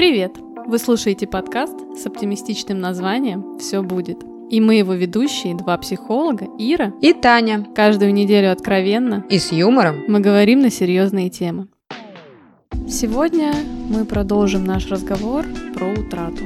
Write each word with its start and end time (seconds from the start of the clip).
Привет! 0.00 0.38
Вы 0.66 0.78
слушаете 0.78 1.26
подкаст 1.26 1.76
с 1.94 2.06
оптимистичным 2.06 2.80
названием 2.80 3.58
«Все 3.58 3.82
будет». 3.82 4.16
И 4.48 4.58
мы 4.58 4.76
его 4.76 4.94
ведущие, 4.94 5.54
два 5.54 5.76
психолога, 5.76 6.46
Ира 6.58 6.94
и 7.02 7.12
Таня. 7.12 7.66
Каждую 7.76 8.14
неделю 8.14 8.50
откровенно 8.50 9.26
и 9.28 9.38
с 9.38 9.52
юмором 9.52 10.02
мы 10.08 10.20
говорим 10.20 10.60
на 10.60 10.70
серьезные 10.70 11.28
темы. 11.28 11.68
Сегодня 12.88 13.52
мы 13.90 14.06
продолжим 14.06 14.64
наш 14.64 14.86
разговор 14.86 15.44
про 15.74 15.92
утрату. 15.92 16.44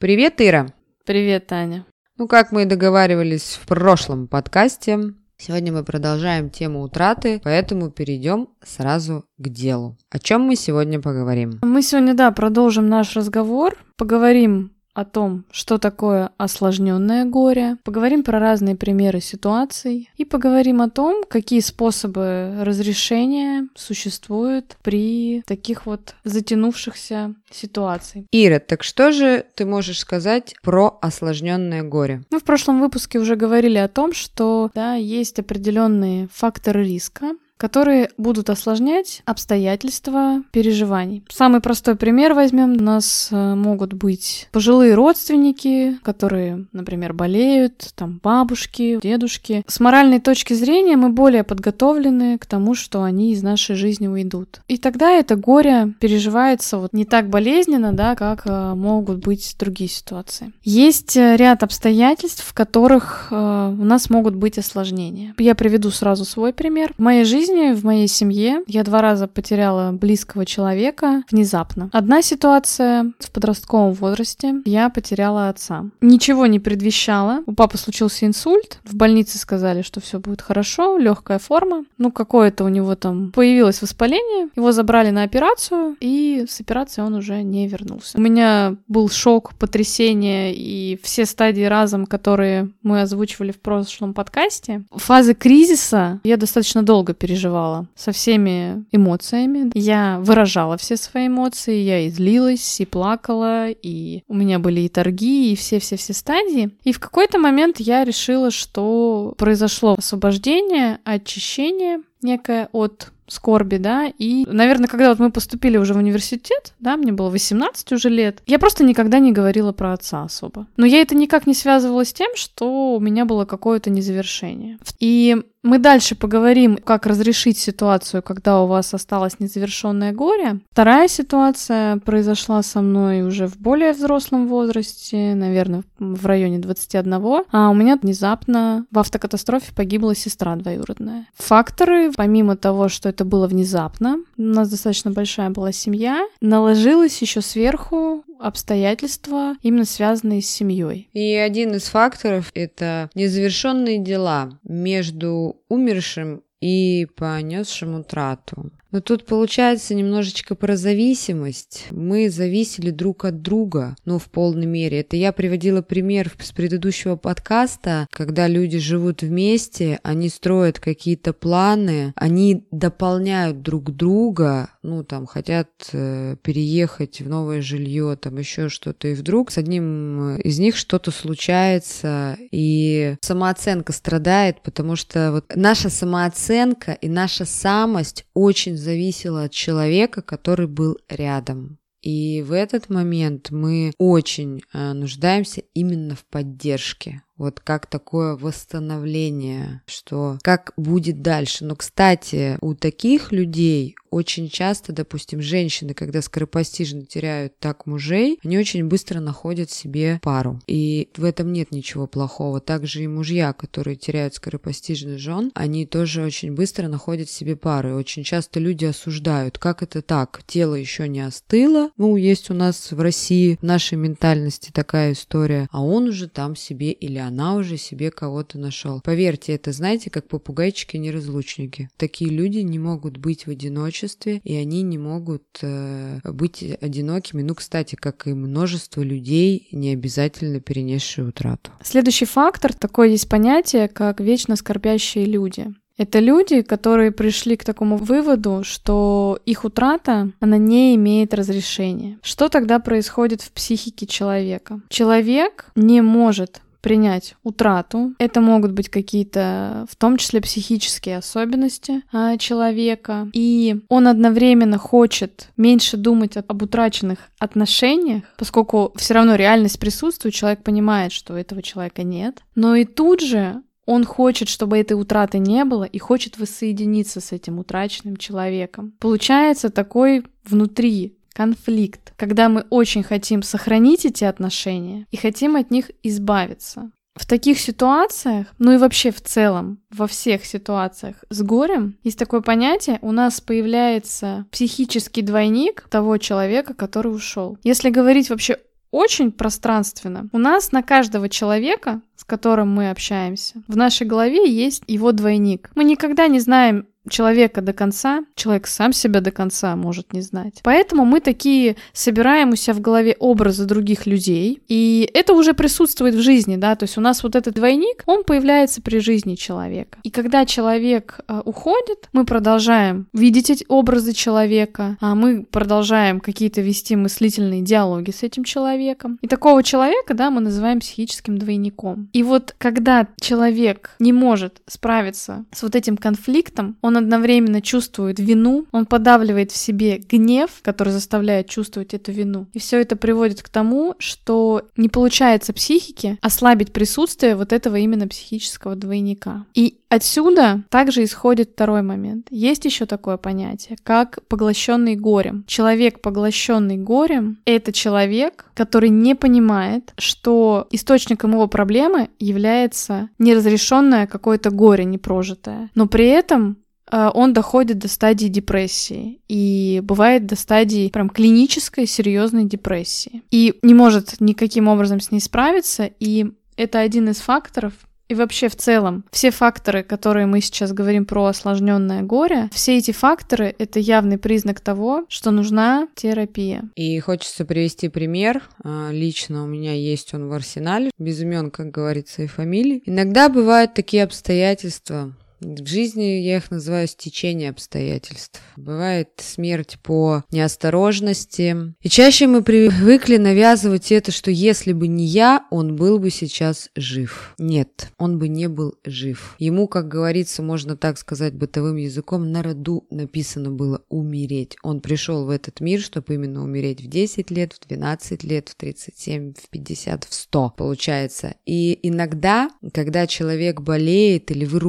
Привет, 0.00 0.40
Ира. 0.40 0.74
Привет, 1.06 1.46
Таня. 1.46 1.86
Ну, 2.18 2.26
как 2.26 2.50
мы 2.50 2.62
и 2.62 2.66
договаривались 2.66 3.60
в 3.62 3.68
прошлом 3.68 4.26
подкасте, 4.26 4.98
Сегодня 5.36 5.72
мы 5.72 5.84
продолжаем 5.84 6.48
тему 6.48 6.82
утраты, 6.82 7.40
поэтому 7.42 7.90
перейдем 7.90 8.48
сразу 8.62 9.24
к 9.36 9.48
делу. 9.48 9.96
О 10.10 10.18
чем 10.18 10.42
мы 10.42 10.56
сегодня 10.56 11.00
поговорим? 11.00 11.58
Мы 11.62 11.82
сегодня, 11.82 12.14
да, 12.14 12.30
продолжим 12.30 12.88
наш 12.88 13.16
разговор, 13.16 13.76
поговорим 13.96 14.73
о 14.94 15.04
том, 15.04 15.44
что 15.50 15.78
такое 15.78 16.30
осложненное 16.38 17.24
горе, 17.24 17.76
поговорим 17.84 18.22
про 18.22 18.38
разные 18.38 18.76
примеры 18.76 19.20
ситуаций 19.20 20.08
и 20.16 20.24
поговорим 20.24 20.80
о 20.80 20.88
том, 20.88 21.24
какие 21.28 21.60
способы 21.60 22.54
разрешения 22.60 23.68
существуют 23.74 24.76
при 24.82 25.42
таких 25.46 25.86
вот 25.86 26.14
затянувшихся 26.24 27.34
ситуациях. 27.50 28.26
Ира, 28.30 28.60
так 28.60 28.82
что 28.84 29.12
же 29.12 29.44
ты 29.54 29.66
можешь 29.66 29.98
сказать 29.98 30.54
про 30.62 30.98
осложненное 31.02 31.82
горе? 31.82 32.22
Мы 32.30 32.38
в 32.38 32.44
прошлом 32.44 32.80
выпуске 32.80 33.18
уже 33.18 33.36
говорили 33.36 33.78
о 33.78 33.88
том, 33.88 34.12
что 34.12 34.70
да, 34.74 34.94
есть 34.94 35.38
определенные 35.38 36.28
факторы 36.32 36.84
риска, 36.84 37.32
которые 37.64 38.10
будут 38.18 38.50
осложнять 38.50 39.22
обстоятельства 39.24 40.42
переживаний. 40.50 41.24
Самый 41.30 41.62
простой 41.62 41.96
пример 41.96 42.34
возьмем. 42.34 42.72
У 42.72 42.82
нас 42.82 43.30
э, 43.30 43.54
могут 43.54 43.94
быть 43.94 44.48
пожилые 44.52 44.94
родственники, 44.94 45.98
которые, 46.02 46.66
например, 46.72 47.14
болеют, 47.14 47.92
там 47.94 48.20
бабушки, 48.22 48.98
дедушки. 49.02 49.64
С 49.66 49.80
моральной 49.80 50.20
точки 50.20 50.52
зрения 50.52 50.98
мы 50.98 51.08
более 51.08 51.42
подготовлены 51.42 52.36
к 52.36 52.44
тому, 52.44 52.74
что 52.74 53.02
они 53.02 53.32
из 53.32 53.42
нашей 53.42 53.76
жизни 53.76 54.08
уйдут. 54.08 54.60
И 54.68 54.76
тогда 54.76 55.12
это 55.12 55.34
горе 55.34 55.94
переживается 56.00 56.76
вот 56.76 56.92
не 56.92 57.06
так 57.06 57.30
болезненно, 57.30 57.94
да, 57.94 58.14
как 58.14 58.42
э, 58.44 58.74
могут 58.74 59.24
быть 59.24 59.56
другие 59.58 59.88
ситуации. 59.88 60.52
Есть 60.64 61.16
э, 61.16 61.36
ряд 61.36 61.62
обстоятельств, 61.62 62.44
в 62.44 62.52
которых 62.52 63.28
у 63.30 63.34
нас 63.34 64.10
могут 64.10 64.34
быть 64.34 64.58
осложнения. 64.58 65.34
Я 65.38 65.54
приведу 65.54 65.90
сразу 65.90 66.26
свой 66.26 66.52
пример. 66.52 66.92
В 66.98 67.02
моей 67.02 67.24
жизни 67.24 67.53
жизни, 67.54 67.72
в 67.72 67.84
моей 67.84 68.08
семье 68.08 68.62
я 68.66 68.82
два 68.82 69.00
раза 69.00 69.26
потеряла 69.26 69.92
близкого 69.92 70.46
человека 70.46 71.22
внезапно. 71.30 71.88
Одна 71.92 72.22
ситуация 72.22 73.12
в 73.18 73.30
подростковом 73.30 73.92
возрасте. 73.92 74.54
Я 74.64 74.88
потеряла 74.88 75.48
отца. 75.48 75.84
Ничего 76.00 76.46
не 76.46 76.60
предвещало. 76.60 77.42
У 77.46 77.52
папы 77.52 77.78
случился 77.78 78.26
инсульт. 78.26 78.78
В 78.84 78.94
больнице 78.94 79.38
сказали, 79.38 79.82
что 79.82 80.00
все 80.00 80.18
будет 80.18 80.42
хорошо, 80.42 80.98
легкая 80.98 81.38
форма. 81.38 81.84
Ну, 81.98 82.10
какое-то 82.10 82.64
у 82.64 82.68
него 82.68 82.94
там 82.94 83.32
появилось 83.32 83.82
воспаление. 83.82 84.48
Его 84.56 84.72
забрали 84.72 85.10
на 85.10 85.22
операцию, 85.22 85.96
и 86.00 86.44
с 86.48 86.60
операции 86.60 87.02
он 87.02 87.14
уже 87.14 87.42
не 87.42 87.68
вернулся. 87.68 88.16
У 88.18 88.20
меня 88.20 88.76
был 88.88 89.08
шок, 89.08 89.54
потрясение 89.54 90.54
и 90.54 90.98
все 91.02 91.24
стадии 91.26 91.64
разом, 91.64 92.06
которые 92.06 92.70
мы 92.82 93.00
озвучивали 93.00 93.52
в 93.52 93.60
прошлом 93.60 94.14
подкасте. 94.14 94.82
Фазы 94.90 95.34
кризиса 95.34 96.20
я 96.24 96.36
достаточно 96.36 96.82
долго 96.82 97.14
пережила 97.14 97.33
переживала 97.34 97.86
со 97.96 98.12
всеми 98.12 98.84
эмоциями. 98.92 99.70
Я 99.74 100.18
выражала 100.20 100.76
все 100.76 100.96
свои 100.96 101.26
эмоции, 101.26 101.76
я 101.76 102.00
и 102.00 102.10
злилась, 102.10 102.80
и 102.80 102.86
плакала, 102.86 103.70
и 103.70 104.22
у 104.28 104.34
меня 104.34 104.58
были 104.58 104.82
и 104.82 104.88
торги, 104.88 105.52
и 105.52 105.56
все-все-все 105.56 106.12
стадии. 106.12 106.70
И 106.84 106.92
в 106.92 107.00
какой-то 107.00 107.38
момент 107.38 107.80
я 107.80 108.04
решила, 108.04 108.50
что 108.50 109.34
произошло 109.36 109.94
освобождение, 109.98 110.98
очищение 111.04 112.00
некое 112.22 112.68
от 112.72 113.10
скорби, 113.26 113.76
да, 113.78 114.12
и, 114.18 114.44
наверное, 114.46 114.86
когда 114.86 115.08
вот 115.08 115.18
мы 115.18 115.30
поступили 115.30 115.78
уже 115.78 115.94
в 115.94 115.96
университет, 115.96 116.74
да, 116.78 116.96
мне 116.96 117.10
было 117.10 117.30
18 117.30 117.92
уже 117.92 118.10
лет, 118.10 118.42
я 118.46 118.58
просто 118.58 118.84
никогда 118.84 119.18
не 119.18 119.32
говорила 119.32 119.72
про 119.72 119.94
отца 119.94 120.24
особо. 120.24 120.66
Но 120.76 120.84
я 120.86 121.00
это 121.00 121.14
никак 121.14 121.46
не 121.46 121.54
связывала 121.54 122.04
с 122.04 122.12
тем, 122.12 122.30
что 122.36 122.94
у 122.96 123.00
меня 123.00 123.24
было 123.24 123.46
какое-то 123.46 123.90
незавершение. 123.90 124.78
И 125.00 125.42
мы 125.64 125.78
дальше 125.78 126.14
поговорим, 126.14 126.76
как 126.76 127.06
разрешить 127.06 127.58
ситуацию, 127.58 128.22
когда 128.22 128.60
у 128.60 128.66
вас 128.66 128.92
осталось 128.92 129.40
незавершенное 129.40 130.12
горе. 130.12 130.60
Вторая 130.70 131.08
ситуация 131.08 131.96
произошла 131.96 132.62
со 132.62 132.82
мной 132.82 133.22
уже 133.22 133.48
в 133.48 133.56
более 133.56 133.92
взрослом 133.92 134.46
возрасте, 134.46 135.34
наверное, 135.34 135.82
в 135.98 136.26
районе 136.26 136.58
21. 136.58 137.14
А 137.50 137.70
у 137.70 137.74
меня 137.74 137.96
внезапно 137.96 138.84
в 138.90 138.98
автокатастрофе 138.98 139.72
погибла 139.74 140.14
сестра 140.14 140.54
двоюродная. 140.54 141.26
Факторы, 141.36 142.12
помимо 142.14 142.56
того, 142.56 142.90
что 142.90 143.08
это 143.08 143.24
было 143.24 143.46
внезапно, 143.46 144.18
у 144.36 144.42
нас 144.42 144.68
достаточно 144.68 145.10
большая 145.12 145.48
была 145.48 145.72
семья, 145.72 146.26
наложилось 146.42 147.20
еще 147.22 147.40
сверху 147.40 148.22
обстоятельства, 148.38 149.54
именно 149.62 149.84
связанные 149.84 150.42
с 150.42 150.50
семьей. 150.50 151.08
И 151.12 151.34
один 151.34 151.74
из 151.74 151.84
факторов— 151.84 152.50
это 152.54 153.10
незавершенные 153.14 153.98
дела 153.98 154.58
между 154.62 155.62
умершим 155.68 156.42
и 156.60 157.06
понесшим 157.16 158.00
утрату. 158.00 158.72
Но 158.94 159.00
тут 159.00 159.26
получается 159.26 159.92
немножечко 159.92 160.54
про 160.54 160.76
зависимость. 160.76 161.86
Мы 161.90 162.30
зависели 162.30 162.90
друг 162.90 163.24
от 163.24 163.42
друга, 163.42 163.96
ну, 164.04 164.20
в 164.20 164.26
полной 164.26 164.66
мере. 164.66 165.00
Это 165.00 165.16
я 165.16 165.32
приводила 165.32 165.82
пример 165.82 166.30
с 166.38 166.52
предыдущего 166.52 167.16
подкаста, 167.16 168.06
когда 168.12 168.46
люди 168.46 168.78
живут 168.78 169.22
вместе, 169.22 169.98
они 170.04 170.28
строят 170.28 170.78
какие-то 170.78 171.32
планы, 171.32 172.12
они 172.14 172.68
дополняют 172.70 173.62
друг 173.62 173.90
друга, 173.90 174.70
ну, 174.84 175.02
там, 175.02 175.26
хотят 175.26 175.70
э, 175.92 176.36
переехать 176.40 177.20
в 177.20 177.28
новое 177.28 177.62
жилье, 177.62 178.16
там, 178.16 178.36
еще 178.38 178.68
что-то, 178.68 179.08
и 179.08 179.14
вдруг 179.14 179.50
с 179.50 179.58
одним 179.58 180.36
из 180.36 180.60
них 180.60 180.76
что-то 180.76 181.10
случается, 181.10 182.38
и 182.52 183.16
самооценка 183.22 183.92
страдает, 183.92 184.62
потому 184.62 184.94
что 184.94 185.32
вот 185.32 185.46
наша 185.56 185.90
самооценка 185.90 186.92
и 186.92 187.08
наша 187.08 187.44
самость 187.44 188.24
очень 188.34 188.83
зависело 188.84 189.44
от 189.44 189.52
человека, 189.52 190.22
который 190.22 190.68
был 190.68 190.98
рядом. 191.08 191.78
И 192.02 192.42
в 192.42 192.52
этот 192.52 192.90
момент 192.90 193.50
мы 193.50 193.92
очень 193.98 194.60
э, 194.72 194.92
нуждаемся 194.92 195.62
именно 195.72 196.14
в 196.14 196.24
поддержке. 196.26 197.22
Вот 197.36 197.60
как 197.60 197.86
такое 197.86 198.36
восстановление, 198.36 199.82
что 199.86 200.38
как 200.42 200.72
будет 200.76 201.22
дальше. 201.22 201.64
Но, 201.64 201.74
кстати, 201.76 202.58
у 202.60 202.74
таких 202.74 203.32
людей 203.32 203.96
очень 204.14 204.48
часто, 204.48 204.92
допустим, 204.92 205.42
женщины, 205.42 205.92
когда 205.92 206.22
скоропостижно 206.22 207.04
теряют 207.04 207.58
так 207.58 207.86
мужей, 207.86 208.38
они 208.44 208.56
очень 208.56 208.86
быстро 208.86 209.18
находят 209.18 209.72
себе 209.72 210.20
пару. 210.22 210.60
И 210.68 211.08
в 211.16 211.24
этом 211.24 211.52
нет 211.52 211.72
ничего 211.72 212.06
плохого. 212.06 212.60
Также 212.60 213.02
и 213.02 213.08
мужья, 213.08 213.52
которые 213.52 213.96
теряют 213.96 214.34
скоропостижно 214.34 215.18
жен, 215.18 215.50
они 215.54 215.84
тоже 215.84 216.22
очень 216.22 216.54
быстро 216.54 216.86
находят 216.86 217.28
себе 217.28 217.56
пары. 217.56 217.90
И 217.90 217.94
очень 217.94 218.22
часто 218.22 218.60
люди 218.60 218.84
осуждают, 218.84 219.58
как 219.58 219.82
это 219.82 220.00
так, 220.00 220.42
тело 220.46 220.76
еще 220.76 221.08
не 221.08 221.20
остыло. 221.20 221.90
Ну, 221.96 222.16
есть 222.16 222.50
у 222.50 222.54
нас 222.54 222.92
в 222.92 223.00
России, 223.00 223.58
в 223.60 223.64
нашей 223.64 223.98
ментальности 223.98 224.70
такая 224.70 225.12
история, 225.12 225.66
а 225.72 225.82
он 225.82 226.04
уже 226.04 226.28
там 226.28 226.54
себе 226.54 226.92
или 226.92 227.18
она 227.26 227.56
уже 227.56 227.76
себе 227.76 228.10
кого-то 228.10 228.58
нашел. 228.58 229.00
Поверьте, 229.02 229.52
это 229.54 229.72
знаете, 229.72 230.10
как 230.10 230.28
попугайчики-неразлучники. 230.28 231.90
Такие 231.96 232.30
люди 232.30 232.58
не 232.58 232.78
могут 232.78 233.16
быть 233.16 233.46
в 233.46 233.50
одиночестве, 233.50 234.40
и 234.44 234.54
они 234.54 234.82
не 234.82 234.98
могут 234.98 235.44
э, 235.62 236.20
быть 236.24 236.62
одинокими. 236.80 237.42
Ну, 237.42 237.54
кстати, 237.54 237.94
как 237.94 238.26
и 238.26 238.34
множество 238.34 239.02
людей, 239.02 239.68
не 239.72 239.92
обязательно 239.92 240.60
перенесшие 240.60 241.26
утрату. 241.26 241.70
Следующий 241.82 242.26
фактор, 242.26 242.72
такое 242.72 243.08
есть 243.08 243.28
понятие, 243.28 243.88
как 243.88 244.20
вечно 244.20 244.56
скорбящие 244.56 245.26
люди. 245.26 245.74
Это 245.96 246.18
люди, 246.18 246.62
которые 246.62 247.12
пришли 247.12 247.56
к 247.56 247.64
такому 247.64 247.96
выводу, 247.96 248.62
что 248.64 249.38
их 249.46 249.64
утрата, 249.64 250.32
она 250.40 250.58
не 250.58 250.96
имеет 250.96 251.32
разрешения. 251.34 252.18
Что 252.20 252.48
тогда 252.48 252.80
происходит 252.80 253.42
в 253.42 253.52
психике 253.52 254.06
человека? 254.06 254.80
Человек 254.88 255.66
не 255.76 256.00
может 256.00 256.60
принять 256.84 257.34
утрату. 257.42 258.12
Это 258.18 258.42
могут 258.42 258.72
быть 258.72 258.90
какие-то, 258.90 259.86
в 259.90 259.96
том 259.96 260.18
числе, 260.18 260.42
психические 260.42 261.16
особенности 261.16 262.02
а, 262.12 262.36
человека. 262.36 263.30
И 263.32 263.80
он 263.88 264.06
одновременно 264.06 264.76
хочет 264.76 265.48
меньше 265.56 265.96
думать 265.96 266.36
об 266.36 266.62
утраченных 266.62 267.30
отношениях, 267.38 268.24
поскольку 268.36 268.92
все 268.96 269.14
равно 269.14 269.34
реальность 269.34 269.80
присутствует, 269.80 270.34
человек 270.34 270.62
понимает, 270.62 271.12
что 271.12 271.34
этого 271.38 271.62
человека 271.62 272.02
нет. 272.02 272.42
Но 272.54 272.76
и 272.76 272.84
тут 272.84 273.22
же 273.22 273.62
Он 273.86 274.04
хочет, 274.04 274.50
чтобы 274.50 274.78
этой 274.78 274.92
утраты 274.92 275.38
не 275.38 275.64
было 275.64 275.84
и 275.84 275.98
хочет 275.98 276.38
воссоединиться 276.38 277.20
с 277.20 277.32
этим 277.32 277.58
утраченным 277.58 278.18
человеком. 278.18 278.92
Получается 278.98 279.70
такой 279.70 280.24
внутри 280.44 281.16
конфликт, 281.34 282.14
когда 282.16 282.48
мы 282.48 282.64
очень 282.70 283.02
хотим 283.02 283.42
сохранить 283.42 284.06
эти 284.06 284.24
отношения 284.24 285.06
и 285.10 285.16
хотим 285.16 285.56
от 285.56 285.70
них 285.70 285.90
избавиться. 286.02 286.90
В 287.14 287.26
таких 287.26 287.60
ситуациях, 287.60 288.48
ну 288.58 288.72
и 288.72 288.76
вообще 288.76 289.12
в 289.12 289.20
целом, 289.20 289.78
во 289.90 290.08
всех 290.08 290.44
ситуациях 290.44 291.16
с 291.30 291.42
горем, 291.42 291.96
есть 292.02 292.18
такое 292.18 292.40
понятие, 292.40 292.98
у 293.02 293.12
нас 293.12 293.40
появляется 293.40 294.46
психический 294.50 295.22
двойник 295.22 295.86
того 295.88 296.18
человека, 296.18 296.74
который 296.74 297.14
ушел. 297.14 297.56
Если 297.62 297.90
говорить 297.90 298.30
вообще 298.30 298.58
очень 298.90 299.30
пространственно, 299.32 300.28
у 300.32 300.38
нас 300.38 300.72
на 300.72 300.82
каждого 300.82 301.28
человека, 301.28 302.00
с 302.16 302.24
которым 302.24 302.70
мы 302.70 302.90
общаемся, 302.90 303.62
в 303.66 303.76
нашей 303.76 304.06
голове 304.06 304.50
есть 304.50 304.82
его 304.86 305.12
двойник. 305.12 305.70
Мы 305.74 305.84
никогда 305.84 306.26
не 306.28 306.40
знаем, 306.40 306.86
человека 307.08 307.60
до 307.60 307.72
конца, 307.72 308.24
человек 308.34 308.66
сам 308.66 308.92
себя 308.92 309.20
до 309.20 309.30
конца 309.30 309.76
может 309.76 310.12
не 310.12 310.20
знать. 310.20 310.60
Поэтому 310.62 311.04
мы 311.04 311.20
такие 311.20 311.76
собираем 311.92 312.50
у 312.50 312.56
себя 312.56 312.74
в 312.74 312.80
голове 312.80 313.16
образы 313.18 313.66
других 313.66 314.06
людей, 314.06 314.62
и 314.68 315.08
это 315.12 315.34
уже 315.34 315.54
присутствует 315.54 316.14
в 316.14 316.20
жизни, 316.20 316.56
да, 316.56 316.74
то 316.76 316.84
есть 316.84 316.96
у 316.96 317.00
нас 317.00 317.22
вот 317.22 317.36
этот 317.36 317.54
двойник, 317.54 318.02
он 318.06 318.24
появляется 318.24 318.80
при 318.80 318.98
жизни 318.98 319.34
человека. 319.34 319.98
И 320.02 320.10
когда 320.10 320.46
человек 320.46 321.20
э, 321.28 321.42
уходит, 321.44 322.08
мы 322.12 322.24
продолжаем 322.24 323.06
видеть 323.12 323.50
эти 323.50 323.64
образы 323.68 324.12
человека, 324.12 324.96
а 325.00 325.14
мы 325.14 325.44
продолжаем 325.44 326.20
какие-то 326.20 326.60
вести 326.60 326.96
мыслительные 326.96 327.62
диалоги 327.62 328.10
с 328.10 328.22
этим 328.22 328.44
человеком. 328.44 329.18
И 329.20 329.28
такого 329.28 329.62
человека, 329.62 330.14
да, 330.14 330.30
мы 330.30 330.40
называем 330.40 330.80
психическим 330.80 331.38
двойником. 331.38 332.03
И 332.12 332.22
вот 332.22 332.54
когда 332.58 333.08
человек 333.20 333.90
не 333.98 334.12
может 334.12 334.60
справиться 334.66 335.44
с 335.52 335.62
вот 335.62 335.74
этим 335.74 335.96
конфликтом, 335.96 336.76
он 336.82 336.96
одновременно 336.96 337.60
чувствует 337.60 338.18
вину, 338.18 338.66
он 338.72 338.86
подавливает 338.86 339.52
в 339.52 339.56
себе 339.56 339.98
гнев, 339.98 340.50
который 340.62 340.92
заставляет 340.92 341.48
чувствовать 341.48 341.94
эту 341.94 342.12
вину. 342.12 342.46
И 342.52 342.58
все 342.58 342.80
это 342.80 342.96
приводит 342.96 343.42
к 343.42 343.48
тому, 343.48 343.94
что 343.98 344.62
не 344.76 344.88
получается 344.88 345.52
психике 345.52 346.18
ослабить 346.20 346.72
присутствие 346.72 347.36
вот 347.36 347.52
этого 347.52 347.76
именно 347.76 348.08
психического 348.08 348.76
двойника. 348.76 349.44
И 349.54 349.78
отсюда 349.88 350.62
также 350.70 351.04
исходит 351.04 351.50
второй 351.52 351.82
момент. 351.82 352.26
Есть 352.30 352.64
еще 352.64 352.86
такое 352.86 353.16
понятие, 353.16 353.76
как 353.82 354.18
поглощенный 354.28 354.96
горем. 354.96 355.44
Человек, 355.46 356.00
поглощенный 356.00 356.76
горем, 356.76 357.38
это 357.44 357.72
человек, 357.72 358.46
который 358.54 358.88
не 358.88 359.14
понимает, 359.14 359.92
что 359.98 360.66
источником 360.70 361.32
его 361.32 361.46
проблемы 361.94 362.10
является 362.18 363.08
неразрешенное 363.18 364.06
какое-то 364.06 364.50
горе 364.50 364.84
непрожитое. 364.84 365.70
Но 365.74 365.86
при 365.86 366.06
этом 366.06 366.58
Э, 366.90 367.10
он 367.12 367.32
доходит 367.32 367.78
до 367.78 367.88
стадии 367.88 368.26
депрессии 368.26 369.20
и 369.28 369.80
бывает 369.82 370.26
до 370.26 370.36
стадии 370.36 370.90
прям 370.90 371.08
клинической 371.08 371.86
серьезной 371.86 372.44
депрессии 372.44 373.22
и 373.30 373.58
не 373.62 373.74
может 373.74 374.20
никаким 374.20 374.68
образом 374.68 375.00
с 375.00 375.10
ней 375.10 375.20
справиться 375.20 375.90
и 375.98 376.26
это 376.56 376.78
один 376.78 377.08
из 377.08 377.16
факторов, 377.16 377.72
и 378.08 378.14
вообще 378.14 378.48
в 378.48 378.56
целом, 378.56 379.04
все 379.10 379.30
факторы, 379.30 379.82
которые 379.82 380.26
мы 380.26 380.40
сейчас 380.40 380.72
говорим 380.72 381.06
про 381.06 381.26
осложненное 381.26 382.02
горе, 382.02 382.50
все 382.52 382.76
эти 382.76 382.92
факторы— 382.92 383.54
это 383.58 383.80
явный 383.80 384.18
признак 384.18 384.60
того, 384.60 385.04
что 385.08 385.30
нужна 385.30 385.88
терапия. 385.94 386.64
И 386.74 386.98
хочется 387.00 387.44
привести 387.44 387.88
пример. 387.88 388.42
А, 388.62 388.90
лично 388.90 389.44
у 389.44 389.46
меня 389.46 389.72
есть 389.72 390.12
он 390.14 390.28
в 390.28 390.32
арсенале, 390.32 390.90
без 390.98 391.20
имен, 391.20 391.50
как 391.50 391.70
говорится, 391.70 392.22
и 392.22 392.26
фамилий. 392.26 392.82
Иногда 392.84 393.28
бывают 393.28 393.74
такие 393.74 394.04
обстоятельства, 394.04 395.14
в 395.40 395.66
жизни 395.66 396.20
я 396.20 396.38
их 396.38 396.50
называю 396.50 396.86
стечение 396.86 397.50
обстоятельств. 397.50 398.40
Бывает 398.56 399.10
смерть 399.18 399.78
по 399.82 400.24
неосторожности. 400.30 401.74
И 401.80 401.88
чаще 401.88 402.26
мы 402.26 402.42
привыкли 402.42 403.16
навязывать 403.16 403.92
это, 403.92 404.12
что 404.12 404.30
если 404.30 404.72
бы 404.72 404.88
не 404.88 405.04
я, 405.04 405.46
он 405.50 405.76
был 405.76 405.98
бы 405.98 406.10
сейчас 406.10 406.70
жив. 406.74 407.34
Нет, 407.38 407.90
он 407.98 408.18
бы 408.18 408.28
не 408.28 408.48
был 408.48 408.74
жив. 408.84 409.34
Ему, 409.38 409.68
как 409.68 409.88
говорится, 409.88 410.42
можно 410.42 410.76
так 410.76 410.98
сказать 410.98 411.34
бытовым 411.34 411.76
языком, 411.76 412.30
на 412.30 412.42
роду 412.42 412.86
написано 412.90 413.50
было 413.50 413.82
умереть. 413.88 414.56
Он 414.62 414.80
пришел 414.80 415.24
в 415.26 415.30
этот 415.30 415.60
мир, 415.60 415.80
чтобы 415.80 416.14
именно 416.14 416.42
умереть 416.42 416.80
в 416.80 416.88
10 416.88 417.30
лет, 417.30 417.52
в 417.52 417.66
12 417.66 418.24
лет, 418.24 418.48
в 418.48 418.54
37, 418.54 419.34
в 419.34 419.48
50, 419.50 420.04
в 420.04 420.14
100, 420.14 420.54
получается. 420.56 421.34
И 421.44 421.78
иногда, 421.82 422.50
когда 422.72 423.06
человек 423.06 423.60
болеет 423.60 424.30
или 424.30 424.44
вы 424.44 424.60